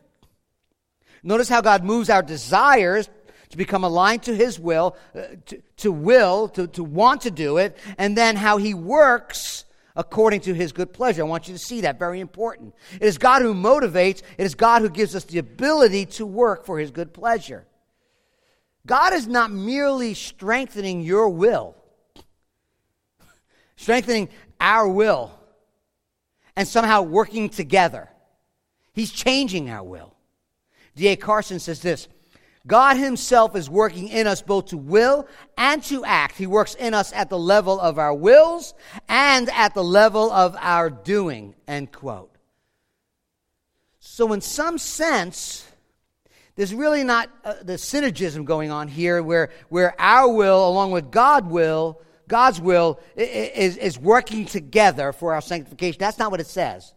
[1.23, 3.09] Notice how God moves our desires
[3.49, 7.57] to become aligned to his will, uh, to, to will, to, to want to do
[7.57, 9.63] it, and then how he works
[9.95, 11.23] according to his good pleasure.
[11.23, 12.75] I want you to see that, very important.
[12.93, 16.65] It is God who motivates, it is God who gives us the ability to work
[16.65, 17.65] for his good pleasure.
[18.87, 21.75] God is not merely strengthening your will,
[23.75, 24.29] strengthening
[24.61, 25.37] our will,
[26.55, 28.09] and somehow working together.
[28.93, 30.15] He's changing our will.
[30.95, 31.17] D.A.
[31.17, 32.07] Carson says this
[32.65, 36.37] God Himself is working in us both to will and to act.
[36.37, 38.73] He works in us at the level of our wills
[39.09, 41.55] and at the level of our doing.
[41.67, 42.33] End quote.
[43.99, 45.66] So, in some sense,
[46.57, 51.11] there's really not uh, the synergism going on here where, where our will, along with
[51.11, 55.99] God will, God's will, is, is working together for our sanctification.
[55.99, 56.93] That's not what it says.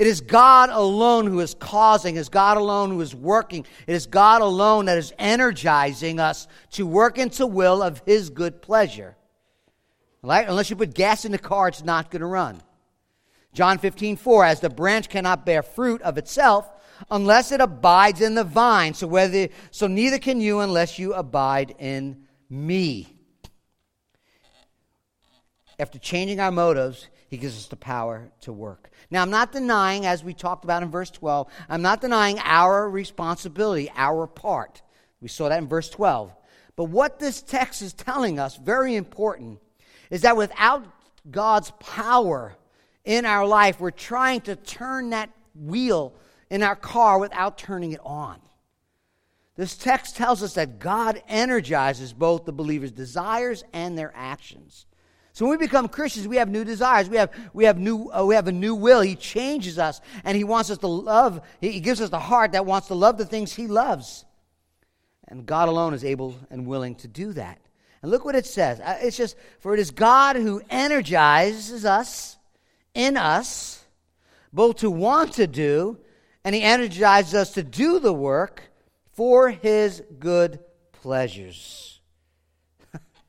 [0.00, 3.64] It is God alone who is causing, it is God alone who is working.
[3.86, 8.60] It is God alone that is energizing us to work into will of His good
[8.60, 9.16] pleasure.
[10.20, 10.48] Right?
[10.48, 12.60] Unless you put gas in the car, it's not going to run.
[13.52, 16.68] John 15, 4, as the branch cannot bear fruit of itself
[17.10, 18.94] unless it abides in the vine.
[18.94, 23.08] So whether so neither can you unless you abide in me.
[25.78, 28.90] After changing our motives, he gives us the power to work.
[29.10, 32.88] Now, I'm not denying, as we talked about in verse 12, I'm not denying our
[32.90, 34.82] responsibility, our part.
[35.20, 36.34] We saw that in verse 12.
[36.74, 39.60] But what this text is telling us, very important,
[40.10, 40.86] is that without
[41.30, 42.56] God's power
[43.04, 46.14] in our life, we're trying to turn that wheel
[46.50, 48.40] in our car without turning it on.
[49.56, 54.86] This text tells us that God energizes both the believer's desires and their actions.
[55.32, 57.08] So when we become Christians, we have new desires.
[57.08, 59.00] We have, we have, new, uh, we have a new will.
[59.00, 61.40] He changes us, and He wants us to love.
[61.60, 64.24] He gives us the heart that wants to love the things He loves.
[65.26, 67.60] And God alone is able and willing to do that.
[68.02, 68.80] And look what it says.
[68.80, 72.36] Uh, it's just, for it is God who energizes us,
[72.94, 73.84] in us,
[74.52, 75.98] both to want to do,
[76.48, 78.62] and He energizes us to do the work
[79.12, 80.60] for His good
[80.92, 82.00] pleasures.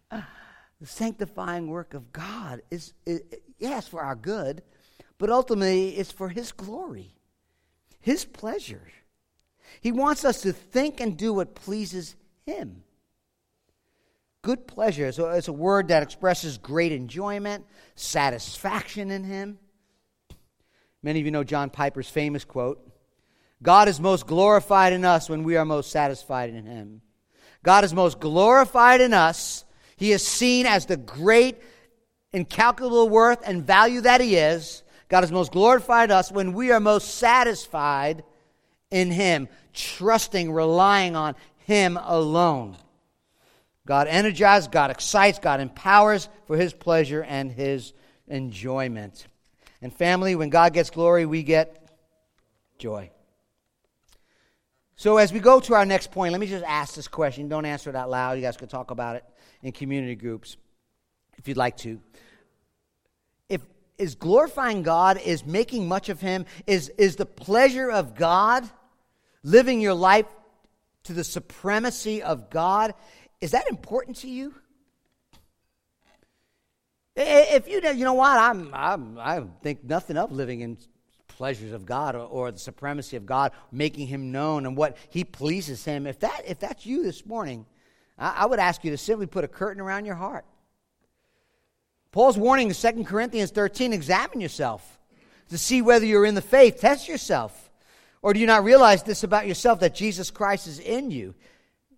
[0.79, 3.21] The sanctifying work of God is, is
[3.57, 4.61] yes, for our good,
[5.17, 7.13] but ultimately it's for His glory,
[7.99, 8.87] His pleasure.
[9.81, 12.83] He wants us to think and do what pleases Him.
[14.43, 19.59] Good pleasure so it's a word that expresses great enjoyment, satisfaction in Him.
[21.03, 22.88] Many of you know John Piper's famous quote
[23.61, 27.01] God is most glorified in us when we are most satisfied in Him.
[27.63, 29.65] God is most glorified in us
[29.99, 31.57] he is seen as the great,
[32.31, 34.81] incalculable worth and value that He is.
[35.09, 38.23] God is most glorified in us when we are most satisfied
[38.89, 42.77] in Him, trusting, relying on Him alone.
[43.85, 47.91] God energizes, God excites, God empowers for His pleasure and His
[48.29, 49.27] enjoyment.
[49.81, 51.89] And family, when God gets glory, we get
[52.77, 53.11] joy.
[54.99, 57.47] So as we go to our next point, let me just ask this question.
[57.47, 58.33] Don't answer it out loud.
[58.33, 59.23] You guys can talk about it
[59.63, 60.57] in community groups
[61.37, 62.01] if you'd like to.
[63.47, 63.61] If
[63.97, 68.69] is glorifying God, is making much of Him, is, is the pleasure of God,
[69.41, 70.25] living your life
[71.03, 72.93] to the supremacy of God,
[73.39, 74.53] is that important to you?
[77.15, 80.77] If you you know what I'm, I'm I think nothing of living in
[81.39, 85.23] pleasures of God or, or, the supremacy of God, making Him known and what He
[85.23, 86.05] pleases Him.
[86.05, 87.65] If that if that's you this morning,
[88.17, 90.43] I, would ask you to simply put a curtain around your heart.
[92.11, 94.99] Paul's warning in 2 Corinthians 13 examine yourself
[95.47, 96.81] to see whether you're in the faith.
[96.81, 97.71] Test yourself.
[98.21, 101.35] Or do you not realize this about yourself that Jesus Christ is in you?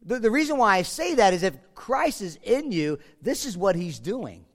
[0.05, 3.57] The, the reason why I say that is if Christ is in you, this is
[3.57, 4.45] what he's doing.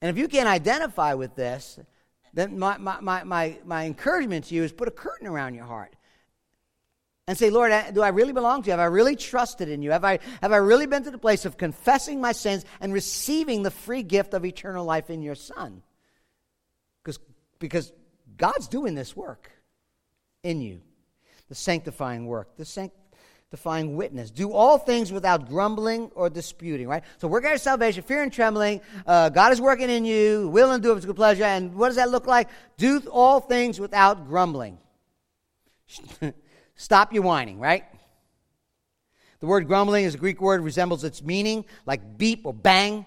[0.00, 1.80] And if you can't identify with this,
[2.32, 5.64] then my, my, my, my, my encouragement to you is put a curtain around your
[5.64, 5.94] heart
[7.26, 8.70] and say, Lord, do I really belong to you?
[8.72, 9.92] Have I really trusted in you?
[9.92, 13.62] Have I, have I really been to the place of confessing my sins and receiving
[13.62, 15.82] the free gift of eternal life in your Son?
[17.02, 17.20] Because,
[17.58, 17.92] because
[18.36, 19.50] God's doing this work
[20.42, 20.80] in you,
[21.48, 22.64] the sanctifying work, the
[23.50, 24.30] sanctifying witness.
[24.30, 27.02] Do all things without grumbling or disputing, right?
[27.18, 28.80] So work out your salvation, fear and trembling.
[29.04, 31.42] Uh, God is working in you, will and do of his good pleasure.
[31.42, 32.48] And what does that look like?
[32.76, 34.78] Do all things without grumbling.
[36.76, 37.86] Stop your whining, right?
[39.40, 43.04] The word grumbling is a Greek word, resembles its meaning, like beep or bang.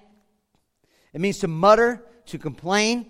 [1.14, 3.10] It means to mutter, to complain.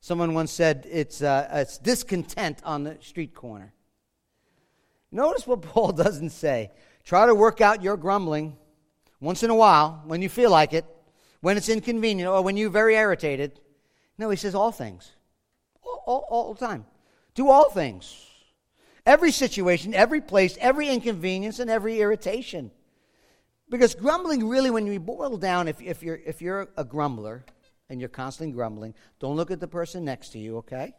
[0.00, 3.74] Someone once said it's, uh, it's discontent on the street corner.
[5.10, 6.70] Notice what Paul doesn't say.
[7.04, 8.56] Try to work out your grumbling
[9.20, 10.84] once in a while when you feel like it,
[11.40, 13.60] when it's inconvenient, or when you're very irritated.
[14.18, 15.12] No, he says all things.
[15.82, 16.84] All, all, all the time.
[17.34, 18.24] Do all things
[19.06, 22.70] every situation, every place, every inconvenience, and every irritation.
[23.70, 27.44] Because grumbling, really, when you boil down, if, if, you're, if you're a grumbler
[27.88, 30.94] and you're constantly grumbling, don't look at the person next to you, okay?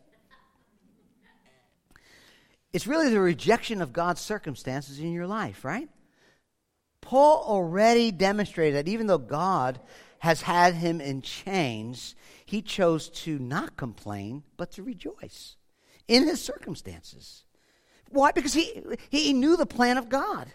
[2.72, 5.90] It's really the rejection of God's circumstances in your life, right?
[7.02, 9.80] Paul already demonstrated that even though God
[10.20, 12.16] has had him in chains,
[12.46, 15.56] he chose to not complain, but to rejoice
[16.08, 17.44] in his circumstances.
[18.10, 18.32] Why?
[18.32, 20.52] Because he, he knew the plan of God.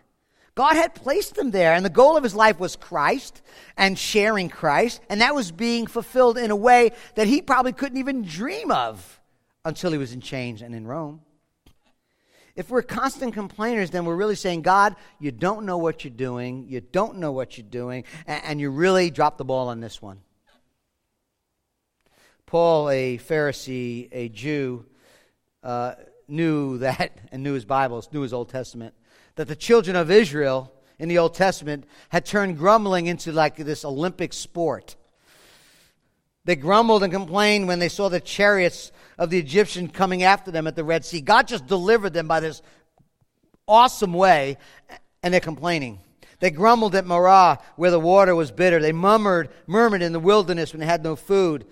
[0.55, 3.43] God had placed him there, and the goal of his life was Christ
[3.77, 7.99] and sharing Christ, and that was being fulfilled in a way that he probably couldn't
[7.99, 9.21] even dream of
[9.65, 11.23] until he was in chains and in Rome.
[12.57, 16.67] If we're constant complainers, then we're really saying, God, you don't know what you're doing,
[16.69, 20.21] you don't know what you're doing, and, you really dropped the ball on this one.
[22.47, 24.85] Paul, a Pharisee, a Jew,
[25.65, 25.95] uh,
[26.29, 28.95] knew that, and knew his Bibles, knew his Old Testament,
[29.35, 33.85] that the children of Israel in the Old Testament had turned grumbling into like this
[33.85, 34.95] Olympic sport.
[36.45, 40.67] They grumbled and complained when they saw the chariots of the Egyptians coming after them
[40.67, 41.21] at the Red Sea.
[41.21, 42.62] God just delivered them by this
[43.67, 44.57] awesome way,
[45.23, 46.01] and they're complaining.
[46.41, 48.81] They grumbled at Marah, where the water was bitter.
[48.81, 51.67] They murmured, murmured in the wilderness when they had no food.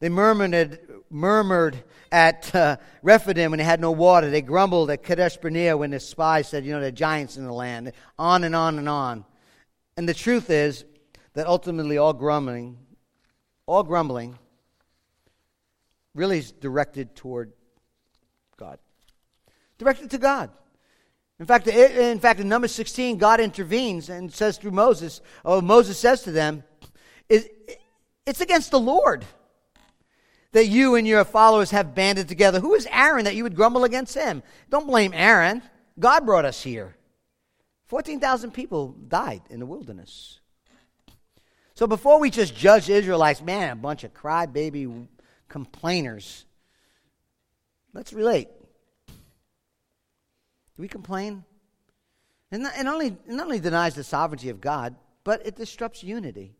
[0.00, 0.78] They murmured,
[1.10, 1.82] murmured
[2.12, 4.30] at uh, Rephidim when they had no water.
[4.30, 7.44] They grumbled at Kadesh Barnea when the spies said, you know, there are giants in
[7.44, 7.92] the land.
[8.18, 9.24] On and on and on.
[9.96, 10.84] And the truth is
[11.34, 12.78] that ultimately all grumbling,
[13.66, 14.38] all grumbling,
[16.18, 17.52] really is directed toward
[18.58, 18.78] God.
[19.78, 20.50] Directed to God.
[21.40, 25.96] In fact, in fact, in Number 16, God intervenes and says through Moses, oh, Moses
[25.96, 26.64] says to them,
[27.28, 29.24] it's against the Lord
[30.52, 32.58] that you and your followers have banded together.
[32.58, 34.42] Who is Aaron that you would grumble against him?
[34.68, 35.62] Don't blame Aaron.
[35.98, 36.96] God brought us here.
[37.86, 40.40] 14,000 people died in the wilderness.
[41.74, 45.06] So before we just judge Israelites, man, a bunch of crybaby
[45.48, 46.44] complainers,
[47.92, 48.48] let's relate.
[49.08, 51.44] Do we complain?
[52.50, 54.94] And not, and only, not only denies the sovereignty of God,
[55.24, 56.54] but it disrupts unity.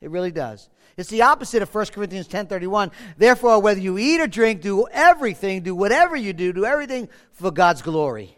[0.00, 0.68] It really does.
[0.96, 2.90] It's the opposite of 1 Corinthians 10:31.
[3.16, 7.52] Therefore, whether you eat or drink, do everything, do whatever you do, do everything for
[7.52, 8.36] God's glory.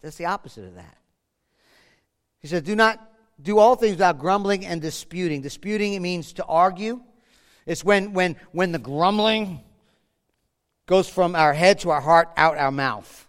[0.00, 0.96] That's the opposite of that.
[2.38, 3.02] He says, do not
[3.42, 5.42] do all things without grumbling and disputing.
[5.42, 7.00] Disputing it means to argue.
[7.66, 9.60] It's when when when the grumbling
[10.86, 13.26] goes from our head to our heart, out our mouth.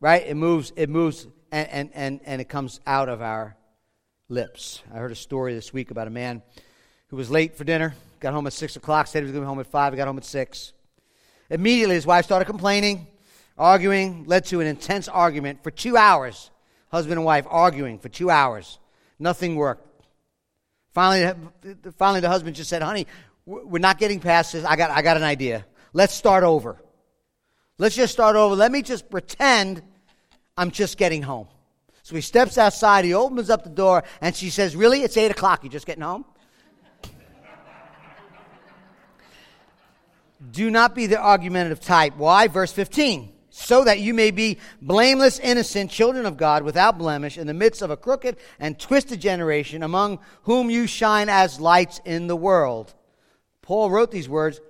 [0.00, 0.26] Right?
[0.26, 3.56] It moves, it moves and, and, and, and it comes out of our
[4.28, 4.82] lips.
[4.92, 6.42] I heard a story this week about a man
[7.08, 9.46] who was late for dinner, got home at 6 o'clock, said he was going to
[9.46, 10.72] be home at 5, he got home at 6.
[11.50, 13.06] Immediately, his wife started complaining,
[13.56, 16.50] arguing, led to an intense argument for two hours.
[16.90, 18.78] Husband and wife arguing for two hours.
[19.18, 19.86] Nothing worked.
[20.92, 21.34] Finally,
[21.98, 23.06] finally, the husband just said, Honey,
[23.46, 24.64] we're not getting past this.
[24.64, 25.64] I got, I got an idea.
[25.92, 26.82] Let's start over.
[27.78, 28.54] Let's just start over.
[28.54, 29.82] Let me just pretend
[30.56, 31.48] I'm just getting home.
[32.02, 35.02] So he steps outside, he opens up the door, and she says, Really?
[35.02, 35.64] It's 8 o'clock.
[35.64, 36.24] You're just getting home?
[40.50, 42.16] Do not be the argumentative type.
[42.16, 42.46] Why?
[42.46, 43.32] Verse 15.
[43.50, 47.80] So that you may be blameless, innocent children of God without blemish in the midst
[47.80, 52.94] of a crooked and twisted generation among whom you shine as lights in the world.
[53.66, 54.60] Paul wrote these words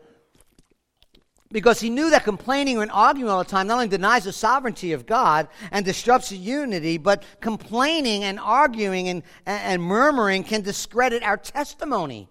[1.53, 4.95] because he knew that complaining and arguing all the time not only denies the sovereignty
[4.95, 11.23] of God and disrupts the unity, but complaining and arguing and, and murmuring can discredit
[11.23, 12.27] our testimony.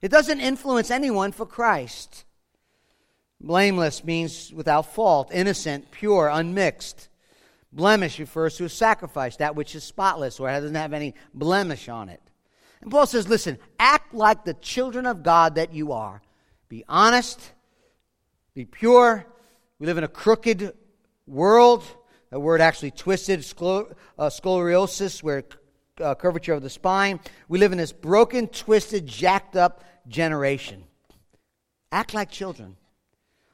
[0.00, 2.24] It doesn't influence anyone for Christ.
[3.40, 7.08] Blameless means without fault, innocent, pure, unmixed.
[7.72, 12.08] Blemish refers to a sacrifice, that which is spotless or doesn't have any blemish on
[12.08, 12.20] it.
[12.82, 16.20] And Paul says, listen, act like the children of God that you are.
[16.68, 17.52] Be honest
[18.54, 19.26] be pure.
[19.78, 20.74] We live in a crooked
[21.26, 21.84] world.
[22.30, 25.44] That word actually twisted, scler- uh, scoliosis, where
[26.00, 27.20] uh, curvature of the spine.
[27.48, 30.84] We live in this broken, twisted, jacked up generation.
[31.90, 32.76] Act like children.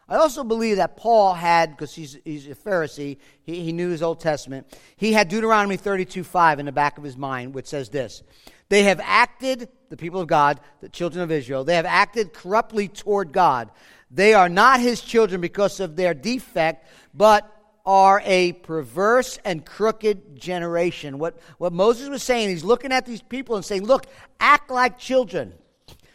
[0.08, 4.02] I also believe that Paul had, because he's, he's a Pharisee, he, he knew his
[4.02, 4.66] Old Testament,
[4.96, 8.22] he had Deuteronomy 32 5 in the back of his mind, which says this
[8.68, 12.88] They have acted, the people of God, the children of Israel, they have acted corruptly
[12.88, 13.70] toward God.
[14.10, 17.50] They are not his children because of their defect, but
[17.84, 21.18] are a perverse and crooked generation.
[21.18, 24.06] What, what Moses was saying, he's looking at these people and saying, Look,
[24.40, 25.54] act like children.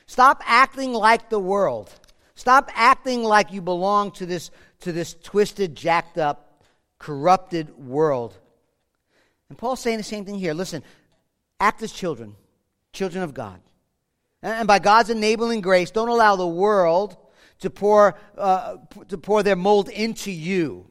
[0.06, 1.92] Stop acting like the world.
[2.36, 4.52] Stop acting like you belong to this,
[4.82, 6.64] to this twisted, jacked up,
[7.00, 8.38] corrupted world.
[9.50, 10.54] And Paul's saying the same thing here.
[10.54, 10.84] Listen,
[11.60, 12.36] act as children,
[12.94, 13.60] children of God.
[14.42, 17.18] And by God's enabling grace, don't allow the world
[17.60, 18.78] to pour, uh,
[19.08, 20.88] to pour their mold into you.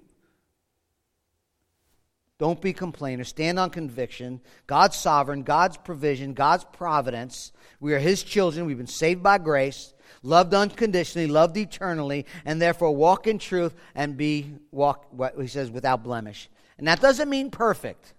[2.39, 3.29] Don't be complainers.
[3.29, 4.41] Stand on conviction.
[4.67, 7.53] God's sovereign, God's provision, God's providence.
[7.79, 8.67] We are His children.
[8.67, 9.95] We've been saved by grace,
[10.25, 15.71] loved unconditionally, loved eternally, and therefore walk in truth and be walk what he says
[15.71, 16.49] without blemish.
[16.79, 18.13] And that doesn't mean perfect.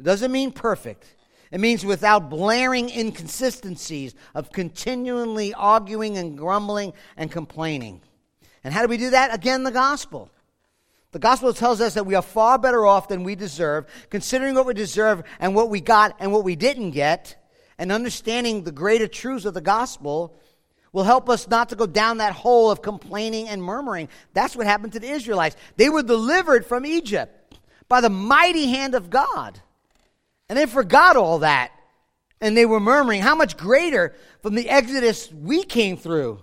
[0.00, 1.06] It doesn't mean perfect.
[1.50, 8.00] It means without blaring inconsistencies of continually arguing and grumbling and complaining.
[8.64, 9.32] And how do we do that?
[9.32, 10.30] Again, the gospel.
[11.12, 14.66] The gospel tells us that we are far better off than we deserve, considering what
[14.66, 17.36] we deserve and what we got and what we didn't get,
[17.78, 20.38] and understanding the greater truths of the gospel
[20.92, 24.08] will help us not to go down that hole of complaining and murmuring.
[24.32, 25.54] That's what happened to the Israelites.
[25.76, 27.54] They were delivered from Egypt
[27.88, 29.60] by the mighty hand of God.
[30.48, 31.72] And they forgot all that.
[32.40, 36.42] And they were murmuring, how much greater from the Exodus we came through?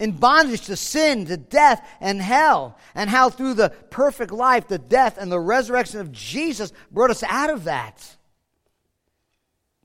[0.00, 2.76] In bondage to sin, to death, and hell.
[2.94, 7.22] And how through the perfect life, the death, and the resurrection of Jesus brought us
[7.22, 8.16] out of that.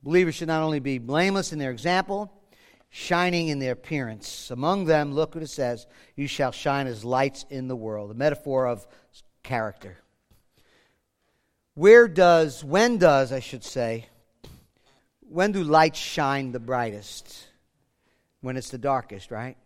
[0.02, 2.32] Believers should not only be blameless in their example,
[2.90, 4.50] shining in their appearance.
[4.50, 8.10] Among them, look what it says, you shall shine as lights in the world.
[8.10, 8.86] A metaphor of
[9.44, 9.98] character.
[11.78, 14.06] Where does, when does, I should say,
[15.20, 17.46] when do lights shine the brightest?
[18.40, 19.56] When it's the darkest, right?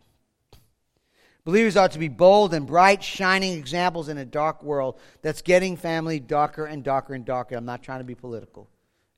[1.47, 5.75] Believers are to be bold and bright, shining examples in a dark world that's getting
[5.79, 7.57] family darker and darker and darker.
[7.57, 8.69] I'm not trying to be political,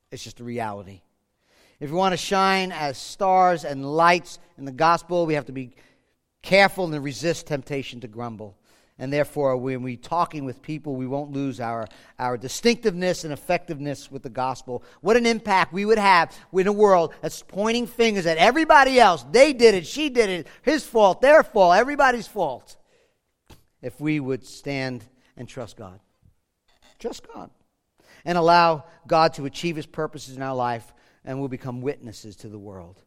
[0.09, 1.01] it's just a reality.
[1.81, 5.51] If we want to shine as stars and lights in the gospel, we have to
[5.51, 5.75] be
[6.41, 8.57] careful and resist temptation to grumble.
[8.97, 11.87] And therefore, when we're talking with people, we won't lose our,
[12.17, 14.83] our distinctiveness and effectiveness with the gospel.
[15.01, 19.25] What an impact we would have in a world that's pointing fingers at everybody else.
[19.31, 22.77] They did it, she did it, his fault, their fault, everybody's fault.
[23.81, 25.03] If we would stand
[25.35, 25.99] and trust God.
[26.97, 27.49] Trust God.
[28.23, 30.93] And allow God to achieve his purposes in our life,
[31.25, 33.03] and we'll become witnesses to the world.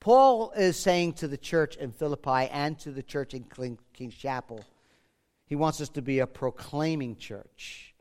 [0.00, 3.44] Paul is saying to the church in Philippi and to the church in
[3.94, 4.64] King's Chapel
[5.48, 7.94] he wants us to be a proclaiming church,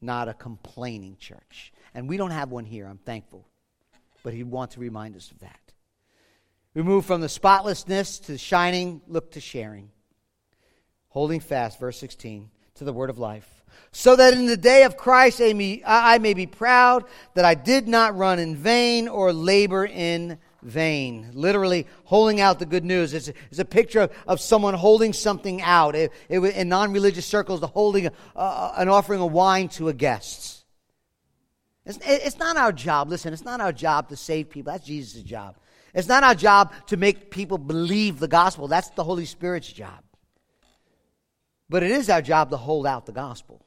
[0.00, 1.72] not a complaining church.
[1.92, 3.46] And we don't have one here, I'm thankful.
[4.22, 5.60] But he wants to remind us of that.
[6.74, 9.90] We move from the spotlessness to the shining, look to sharing.
[11.08, 13.64] Holding fast, verse 16, to the word of life.
[13.90, 15.52] So that in the day of Christ I
[16.18, 21.30] may, be proud that I did not run in vain or labor in vain.
[21.32, 23.14] Literally, holding out the good news.
[23.14, 25.94] It's, it's a picture of, of, someone holding something out.
[25.94, 29.94] It, it, in non religious circles, the holding uh, an offering of wine to a
[29.94, 30.64] guest.
[31.86, 34.72] It's, it's not our job, listen, it's not our job to save people.
[34.72, 35.56] That's Jesus' job.
[35.94, 38.68] It's not our job to make people believe the gospel.
[38.68, 40.02] That's the Holy Spirit's job.
[41.70, 43.64] But it is our job to hold out the gospel.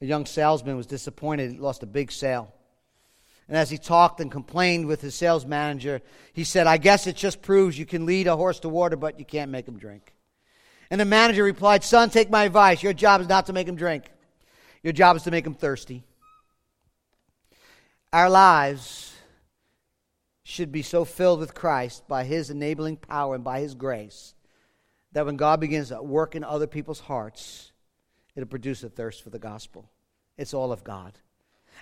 [0.00, 2.54] A young salesman was disappointed, lost a big sale.
[3.50, 6.00] And as he talked and complained with his sales manager,
[6.32, 9.18] he said, I guess it just proves you can lead a horse to water, but
[9.18, 10.14] you can't make him drink.
[10.88, 12.80] And the manager replied, Son, take my advice.
[12.80, 14.04] Your job is not to make him drink,
[14.84, 16.04] your job is to make him thirsty.
[18.12, 19.16] Our lives
[20.44, 24.34] should be so filled with Christ by his enabling power and by his grace
[25.10, 27.72] that when God begins to work in other people's hearts,
[28.36, 29.90] it'll produce a thirst for the gospel.
[30.38, 31.18] It's all of God.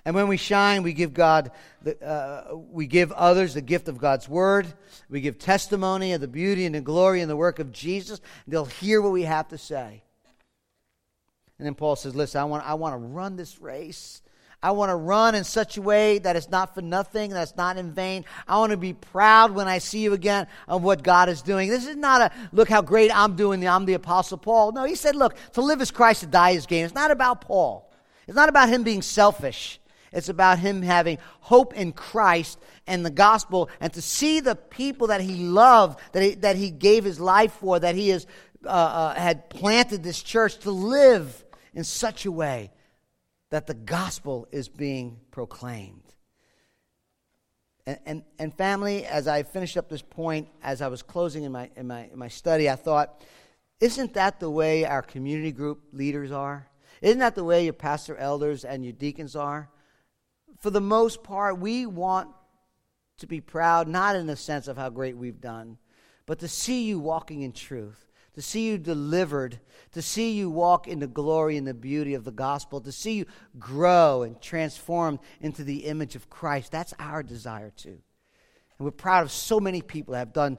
[0.04, 1.50] And when we shine, we give God,
[1.82, 4.66] the, uh, we give others the gift of God's word.
[5.10, 8.20] We give testimony of the beauty and the glory and the work of Jesus.
[8.46, 10.02] They'll hear what we have to say.
[11.58, 14.22] And then Paul says, "Listen, I want, I want to run this race.
[14.60, 17.76] I want to run in such a way that it's not for nothing, that's not
[17.76, 18.24] in vain.
[18.48, 21.68] I want to be proud when I see you again of what God is doing.
[21.68, 23.66] This is not a look how great I'm doing.
[23.68, 24.72] I'm the Apostle Paul.
[24.72, 26.84] No, he said, look, to live is Christ, to die is gain.
[26.84, 27.88] It's not about Paul.
[28.26, 29.78] It's not about him being selfish.
[30.12, 35.08] It's about him having hope in Christ and the gospel and to see the people
[35.08, 38.26] that he loved, that he, that he gave his life for, that he has,
[38.64, 41.44] uh, uh, had planted this church to live
[41.74, 42.70] in such a way
[43.50, 46.02] that the gospel is being proclaimed.
[47.86, 51.52] And, and, and family, as I finished up this point, as I was closing in
[51.52, 53.22] my, in, my, in my study, I thought,
[53.80, 56.68] isn't that the way our community group leaders are?
[57.00, 59.70] Isn't that the way your pastor elders and your deacons are?
[60.58, 62.30] For the most part, we want
[63.18, 65.78] to be proud, not in the sense of how great we've done,
[66.26, 69.58] but to see you walking in truth, to see you delivered,
[69.92, 73.14] to see you walk in the glory and the beauty of the gospel, to see
[73.14, 73.26] you
[73.58, 76.70] grow and transform into the image of Christ.
[76.70, 77.98] That's our desire too.
[78.78, 80.58] And we're proud of so many people that have done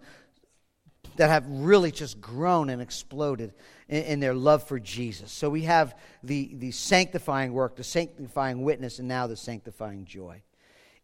[1.19, 3.53] that have really just grown and exploded
[3.89, 5.31] in, in, their love for Jesus.
[5.31, 10.41] So we have the, the sanctifying work, the sanctifying witness, and now the sanctifying joy.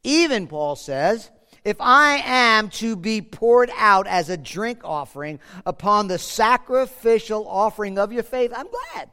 [0.04, 1.30] Even, Paul says,
[1.66, 8.00] if I am to be poured out as a drink offering upon the sacrificial offering
[8.00, 9.10] of your faith, I'm glad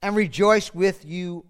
[0.00, 1.44] and rejoice with you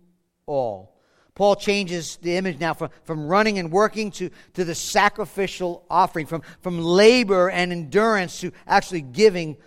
[0.46, 0.95] all.
[1.36, 6.26] Paul changes the image now from, from running and working to, to the sacrificial offering,
[6.26, 9.58] from, from labor and endurance to actually giving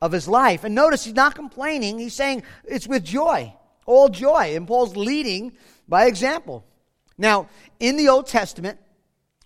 [0.00, 0.64] of his life.
[0.64, 3.54] And notice he's not complaining, he's saying it's with joy,
[3.84, 4.56] all joy.
[4.56, 5.52] And Paul's leading
[5.86, 6.64] by example.
[7.18, 7.48] Now,
[7.78, 8.78] in the Old Testament,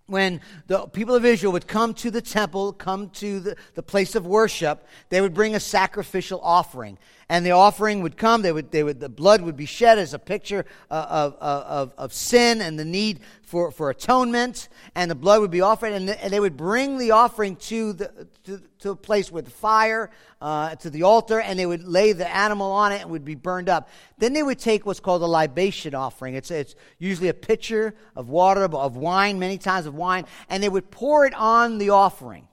[0.07, 4.14] when the people of Israel would come to the temple, come to the, the place
[4.14, 6.98] of worship, they would bring a sacrificial offering.
[7.28, 10.12] And the offering would come, they would, they would, the blood would be shed as
[10.12, 13.20] a picture uh, of, of, of sin and the need
[13.55, 17.12] for, for atonement, and the blood would be offered, and, and they would bring the
[17.12, 21.64] offering to, the, to, to a place with fire, uh, to the altar, and they
[21.64, 23.88] would lay the animal on it and would be burned up.
[24.18, 26.34] Then they would take what's called a libation offering.
[26.34, 30.68] It's, it's usually a pitcher of water, of wine, many times of wine, and they
[30.68, 32.48] would pour it on the offering.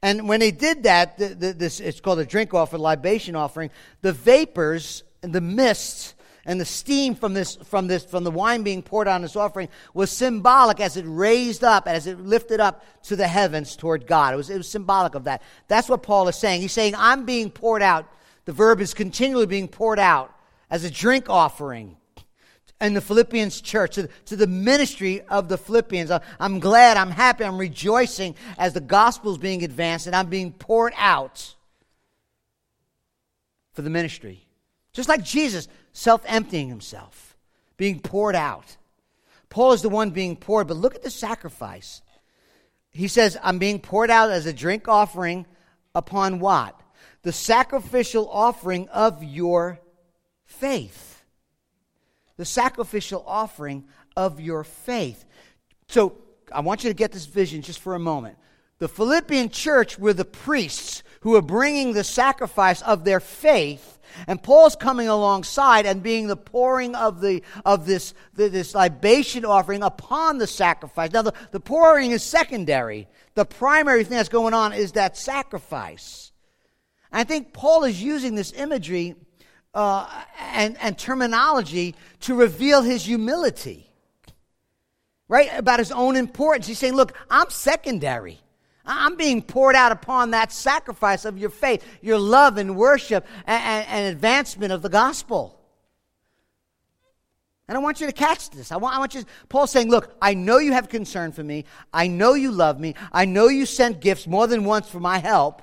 [0.00, 3.68] And when they did that, the, the, this, it's called a drink offering, libation offering,
[4.00, 6.14] the vapors and the mists
[6.48, 9.68] and the steam from this from this from the wine being poured on this offering
[9.94, 14.34] was symbolic as it raised up as it lifted up to the heavens toward god
[14.34, 17.24] it was, it was symbolic of that that's what paul is saying he's saying i'm
[17.24, 18.08] being poured out
[18.46, 20.34] the verb is continually being poured out
[20.70, 21.94] as a drink offering
[22.80, 26.12] in the Philippians church, to, to the ministry of the Philippians.
[26.38, 30.52] I'm glad, I'm happy, I'm rejoicing as the gospel is being advanced and I'm being
[30.52, 31.56] poured out
[33.72, 34.47] for the ministry.
[34.92, 37.36] Just like Jesus, self emptying himself,
[37.76, 38.76] being poured out.
[39.50, 42.02] Paul is the one being poured, but look at the sacrifice.
[42.90, 45.46] He says, I'm being poured out as a drink offering
[45.94, 46.78] upon what?
[47.22, 49.80] The sacrificial offering of your
[50.44, 51.18] faith
[52.38, 53.84] the sacrificial offering
[54.16, 55.26] of your faith.
[55.88, 56.16] So
[56.50, 58.38] I want you to get this vision just for a moment.
[58.78, 64.42] The Philippian church were the priests who were bringing the sacrifice of their faith, and
[64.42, 70.38] Paul's coming alongside and being the pouring of the of this this libation offering upon
[70.38, 71.12] the sacrifice.
[71.12, 73.08] Now the, the pouring is secondary.
[73.34, 76.32] The primary thing that's going on is that sacrifice.
[77.12, 79.14] I think Paul is using this imagery
[79.74, 83.90] uh, and, and terminology to reveal his humility,
[85.28, 85.48] right?
[85.52, 86.66] About his own importance.
[86.66, 88.40] He's saying, Look, I'm secondary.
[88.88, 93.86] I'm being poured out upon that sacrifice of your faith, your love and worship and,
[93.86, 95.60] and, advancement of the gospel.
[97.68, 98.72] And I want you to catch this.
[98.72, 101.66] I want, I want you, Paul's saying, look, I know you have concern for me.
[101.92, 102.94] I know you love me.
[103.12, 105.62] I know you sent gifts more than once for my help.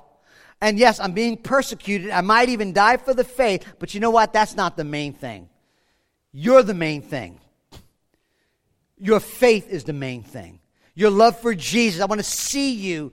[0.60, 2.10] And yes, I'm being persecuted.
[2.10, 4.32] I might even die for the faith, but you know what?
[4.32, 5.48] That's not the main thing.
[6.32, 7.40] You're the main thing.
[8.98, 10.60] Your faith is the main thing.
[10.96, 12.00] Your love for Jesus.
[12.00, 13.12] I want to see you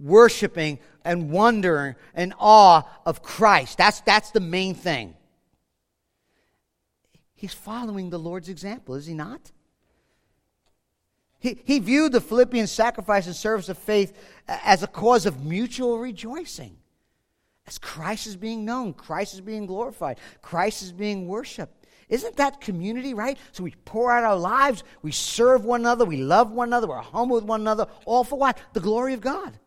[0.00, 3.78] worshiping and wondering and awe of Christ.
[3.78, 5.16] That's, that's the main thing.
[7.34, 9.50] He's following the Lord's example, is he not?
[11.40, 14.16] He, he viewed the Philippian sacrifice and service of faith
[14.46, 16.76] as a cause of mutual rejoicing.
[17.66, 21.81] As Christ is being known, Christ is being glorified, Christ is being worshiped.
[22.12, 23.38] Isn't that community, right?
[23.52, 26.98] So we pour out our lives, we serve one another, we love one another, we're
[26.98, 28.58] humble with one another, all for what?
[28.74, 29.58] The glory of God.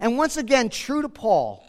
[0.00, 1.64] And once again, true to Paul,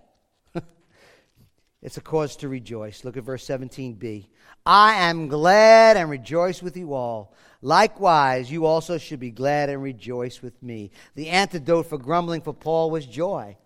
[1.84, 3.06] it's a cause to rejoice.
[3.06, 4.26] Look at verse 17b.
[4.66, 7.36] I am glad and rejoice with you all.
[7.62, 10.90] Likewise, you also should be glad and rejoice with me.
[11.14, 13.58] The antidote for grumbling for Paul was joy.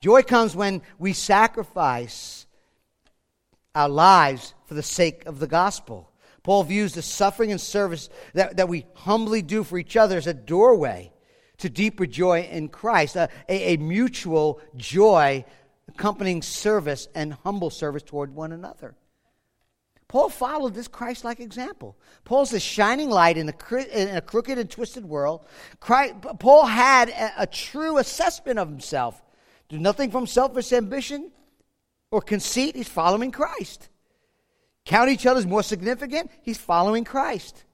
[0.00, 2.47] Joy comes when we sacrifice
[3.78, 6.10] our lives for the sake of the gospel.
[6.42, 10.26] Paul views the suffering and service that, that we humbly do for each other as
[10.26, 11.12] a doorway
[11.58, 15.44] to deeper joy in Christ, a, a, a mutual joy
[15.88, 18.96] accompanying service and humble service toward one another.
[20.08, 21.96] Paul followed this Christ like example.
[22.24, 25.44] Paul's the shining light in a, in a crooked and twisted world.
[25.78, 29.22] Christ, Paul had a, a true assessment of himself
[29.68, 31.30] do nothing from selfish ambition
[32.10, 32.76] or conceit.
[32.76, 33.88] He's following Christ.
[34.84, 36.30] Count each other as more significant.
[36.42, 37.64] He's following Christ.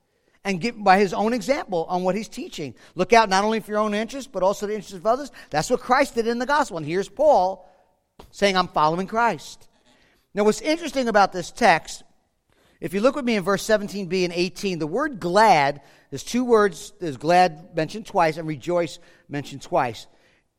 [0.45, 2.75] And give by his own example on what he's teaching.
[2.95, 5.31] Look out not only for your own interest, but also the interests of others.
[5.51, 6.77] That's what Christ did in the gospel.
[6.77, 7.71] And here's Paul
[8.31, 9.69] saying, I'm following Christ.
[10.35, 12.03] Now, what's interesting about this text
[12.81, 15.81] If you look with me in verse 17b and 18, the word glad,
[16.11, 20.07] there's two words, there's glad mentioned twice and rejoice mentioned twice.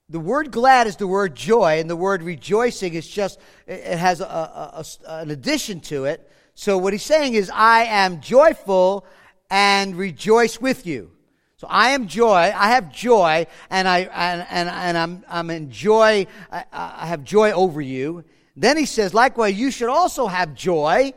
[0.09, 4.21] The word glad is the word joy, and the word rejoicing is just, it has
[4.21, 6.29] a, a, a, an addition to it.
[6.53, 9.05] So what he's saying is, I am joyful
[9.49, 11.11] and rejoice with you.
[11.57, 12.53] So I am joy.
[12.55, 16.27] I have joy, and I and and, and I'm I'm in joy.
[16.51, 18.25] I, I have joy over you.
[18.55, 21.13] Then he says, likewise, you should also have joy,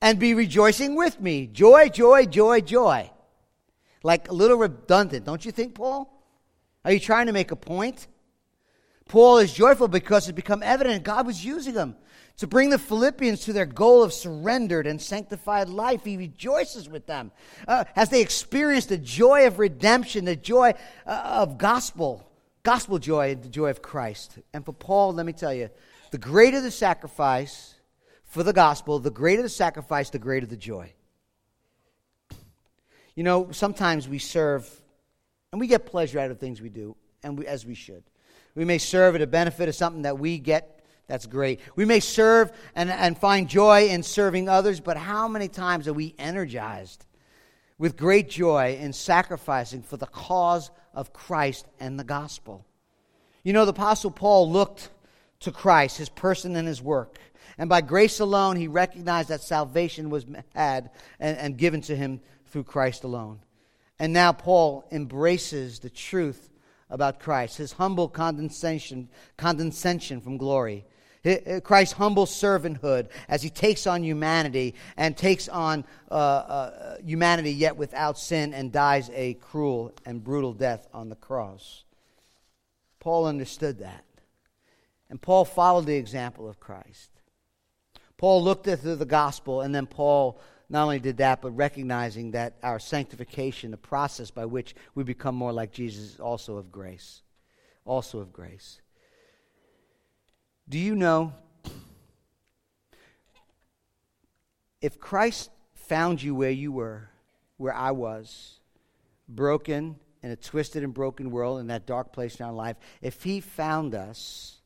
[0.00, 1.46] and be rejoicing with me.
[1.46, 3.10] Joy, joy, joy, joy.
[4.02, 6.17] Like a little redundant, don't you think, Paul?
[6.88, 8.06] Are you trying to make a point?
[9.08, 11.94] Paul is joyful because it's become evident God was using him
[12.38, 16.02] to bring the Philippians to their goal of surrendered and sanctified life.
[16.02, 17.30] He rejoices with them
[17.66, 20.72] uh, as they experience the joy of redemption, the joy
[21.04, 22.26] uh, of gospel,
[22.62, 24.38] gospel joy, the joy of Christ.
[24.54, 25.68] And for Paul, let me tell you,
[26.10, 27.74] the greater the sacrifice
[28.24, 30.94] for the gospel, the greater the sacrifice, the greater the joy.
[33.14, 34.77] You know, sometimes we serve
[35.52, 38.02] and we get pleasure out of things we do, and we, as we should.
[38.54, 40.84] We may serve at a benefit of something that we get.
[41.06, 41.60] That's great.
[41.74, 45.92] We may serve and, and find joy in serving others, but how many times are
[45.92, 47.06] we energized
[47.78, 52.66] with great joy in sacrificing for the cause of Christ and the gospel?
[53.42, 54.90] You know, the Apostle Paul looked
[55.40, 57.16] to Christ, his person and his work.
[57.56, 62.20] And by grace alone, he recognized that salvation was had and, and given to him
[62.46, 63.40] through Christ alone.
[63.98, 66.50] And now Paul embraces the truth
[66.90, 70.86] about Christ, his humble condescension, condescension from glory.
[71.64, 77.76] Christ's humble servanthood as he takes on humanity and takes on uh, uh, humanity yet
[77.76, 81.84] without sin and dies a cruel and brutal death on the cross.
[83.00, 84.04] Paul understood that.
[85.10, 87.10] And Paul followed the example of Christ.
[88.16, 90.40] Paul looked at the gospel, and then Paul
[90.70, 95.34] not only did that, but recognizing that our sanctification, the process by which we become
[95.34, 97.22] more like Jesus, is also of grace.
[97.84, 98.80] Also of grace.
[100.68, 101.32] Do you know
[104.82, 107.08] if Christ found you where you were,
[107.56, 108.60] where I was,
[109.26, 113.22] broken in a twisted and broken world, in that dark place in our life, if
[113.22, 114.60] He found us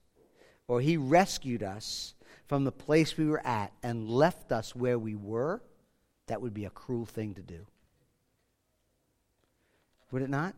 [0.67, 2.15] or He rescued us
[2.49, 5.63] from the place we were at and left us where we were,
[6.27, 7.67] that would be a cruel thing to do.
[10.11, 10.55] Would it not?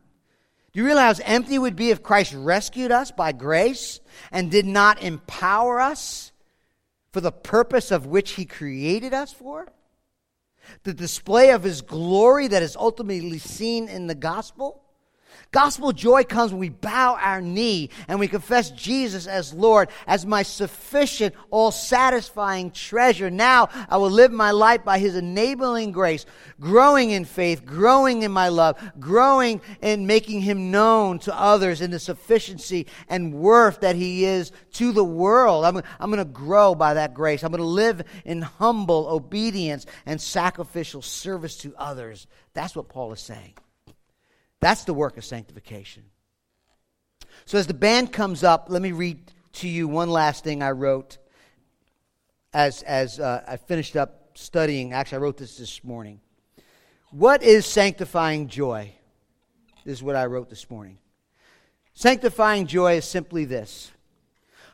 [0.73, 4.01] Do you realize empty would be if Christ rescued us by grace
[4.31, 6.33] and did not empower us
[7.13, 9.67] for the purpose of which he created us for?
[10.83, 14.81] The display of his glory that is ultimately seen in the gospel?
[15.51, 20.25] Gospel joy comes when we bow our knee and we confess Jesus as Lord, as
[20.25, 23.29] my sufficient, all satisfying treasure.
[23.29, 26.25] Now I will live my life by His enabling grace,
[26.59, 31.91] growing in faith, growing in my love, growing in making Him known to others in
[31.91, 35.65] the sufficiency and worth that He is to the world.
[35.65, 37.43] I'm, I'm going to grow by that grace.
[37.43, 42.27] I'm going to live in humble obedience and sacrificial service to others.
[42.53, 43.53] That's what Paul is saying.
[44.65, 46.05] That's the work of sanctification.
[47.45, 50.71] So as the band comes up, let me read to you one last thing I
[50.71, 51.19] wrote
[52.51, 54.91] as, as uh, I finished up studying.
[54.91, 56.19] Actually, I wrote this this morning.
[57.11, 58.91] What is sanctifying joy?
[59.85, 60.97] This is what I wrote this morning.
[61.93, 63.91] Sanctifying joy is simply this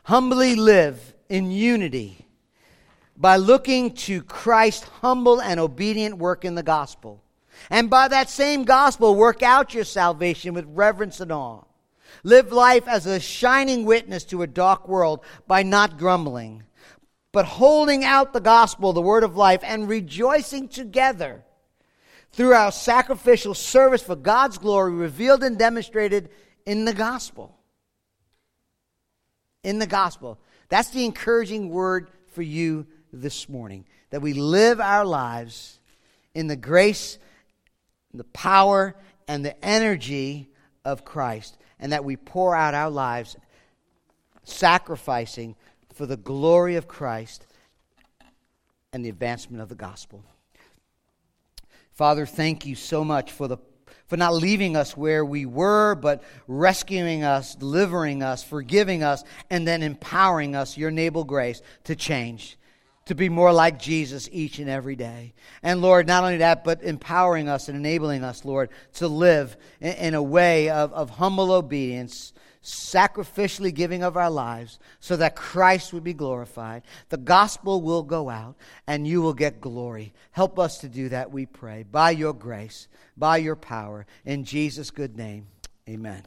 [0.04, 2.24] humbly live in unity
[3.14, 7.22] by looking to Christ's humble and obedient work in the gospel
[7.70, 11.62] and by that same gospel, work out your salvation with reverence and awe.
[12.24, 16.62] Live life as a shining witness to a dark world by not grumbling,
[17.32, 21.44] but holding out the gospel, the word of life, and rejoicing together
[22.30, 26.30] through our sacrificial service for God's glory revealed and demonstrated
[26.64, 27.58] in the gospel.
[29.64, 30.38] In the gospel.
[30.68, 35.80] That's the encouraging word for you this morning that we live our lives
[36.34, 37.18] in the grace
[38.14, 38.94] the power
[39.28, 40.48] and the energy
[40.84, 43.36] of Christ, and that we pour out our lives
[44.44, 45.56] sacrificing
[45.94, 47.46] for the glory of Christ
[48.92, 50.24] and the advancement of the gospel.
[51.92, 53.58] Father, thank you so much for the
[54.06, 59.66] for not leaving us where we were, but rescuing us, delivering us, forgiving us, and
[59.66, 62.58] then empowering us, your enable grace, to change
[63.06, 65.34] to be more like Jesus each and every day.
[65.62, 69.92] And Lord, not only that, but empowering us and enabling us, Lord, to live in,
[69.94, 72.32] in a way of, of humble obedience
[72.62, 76.82] sacrificially giving of our lives so that Christ would be glorified.
[77.08, 80.12] The gospel will go out and you will get glory.
[80.30, 82.86] Help us to do that, we pray, by your grace,
[83.16, 84.06] by your power.
[84.24, 85.46] In Jesus' good name,
[85.88, 86.22] amen.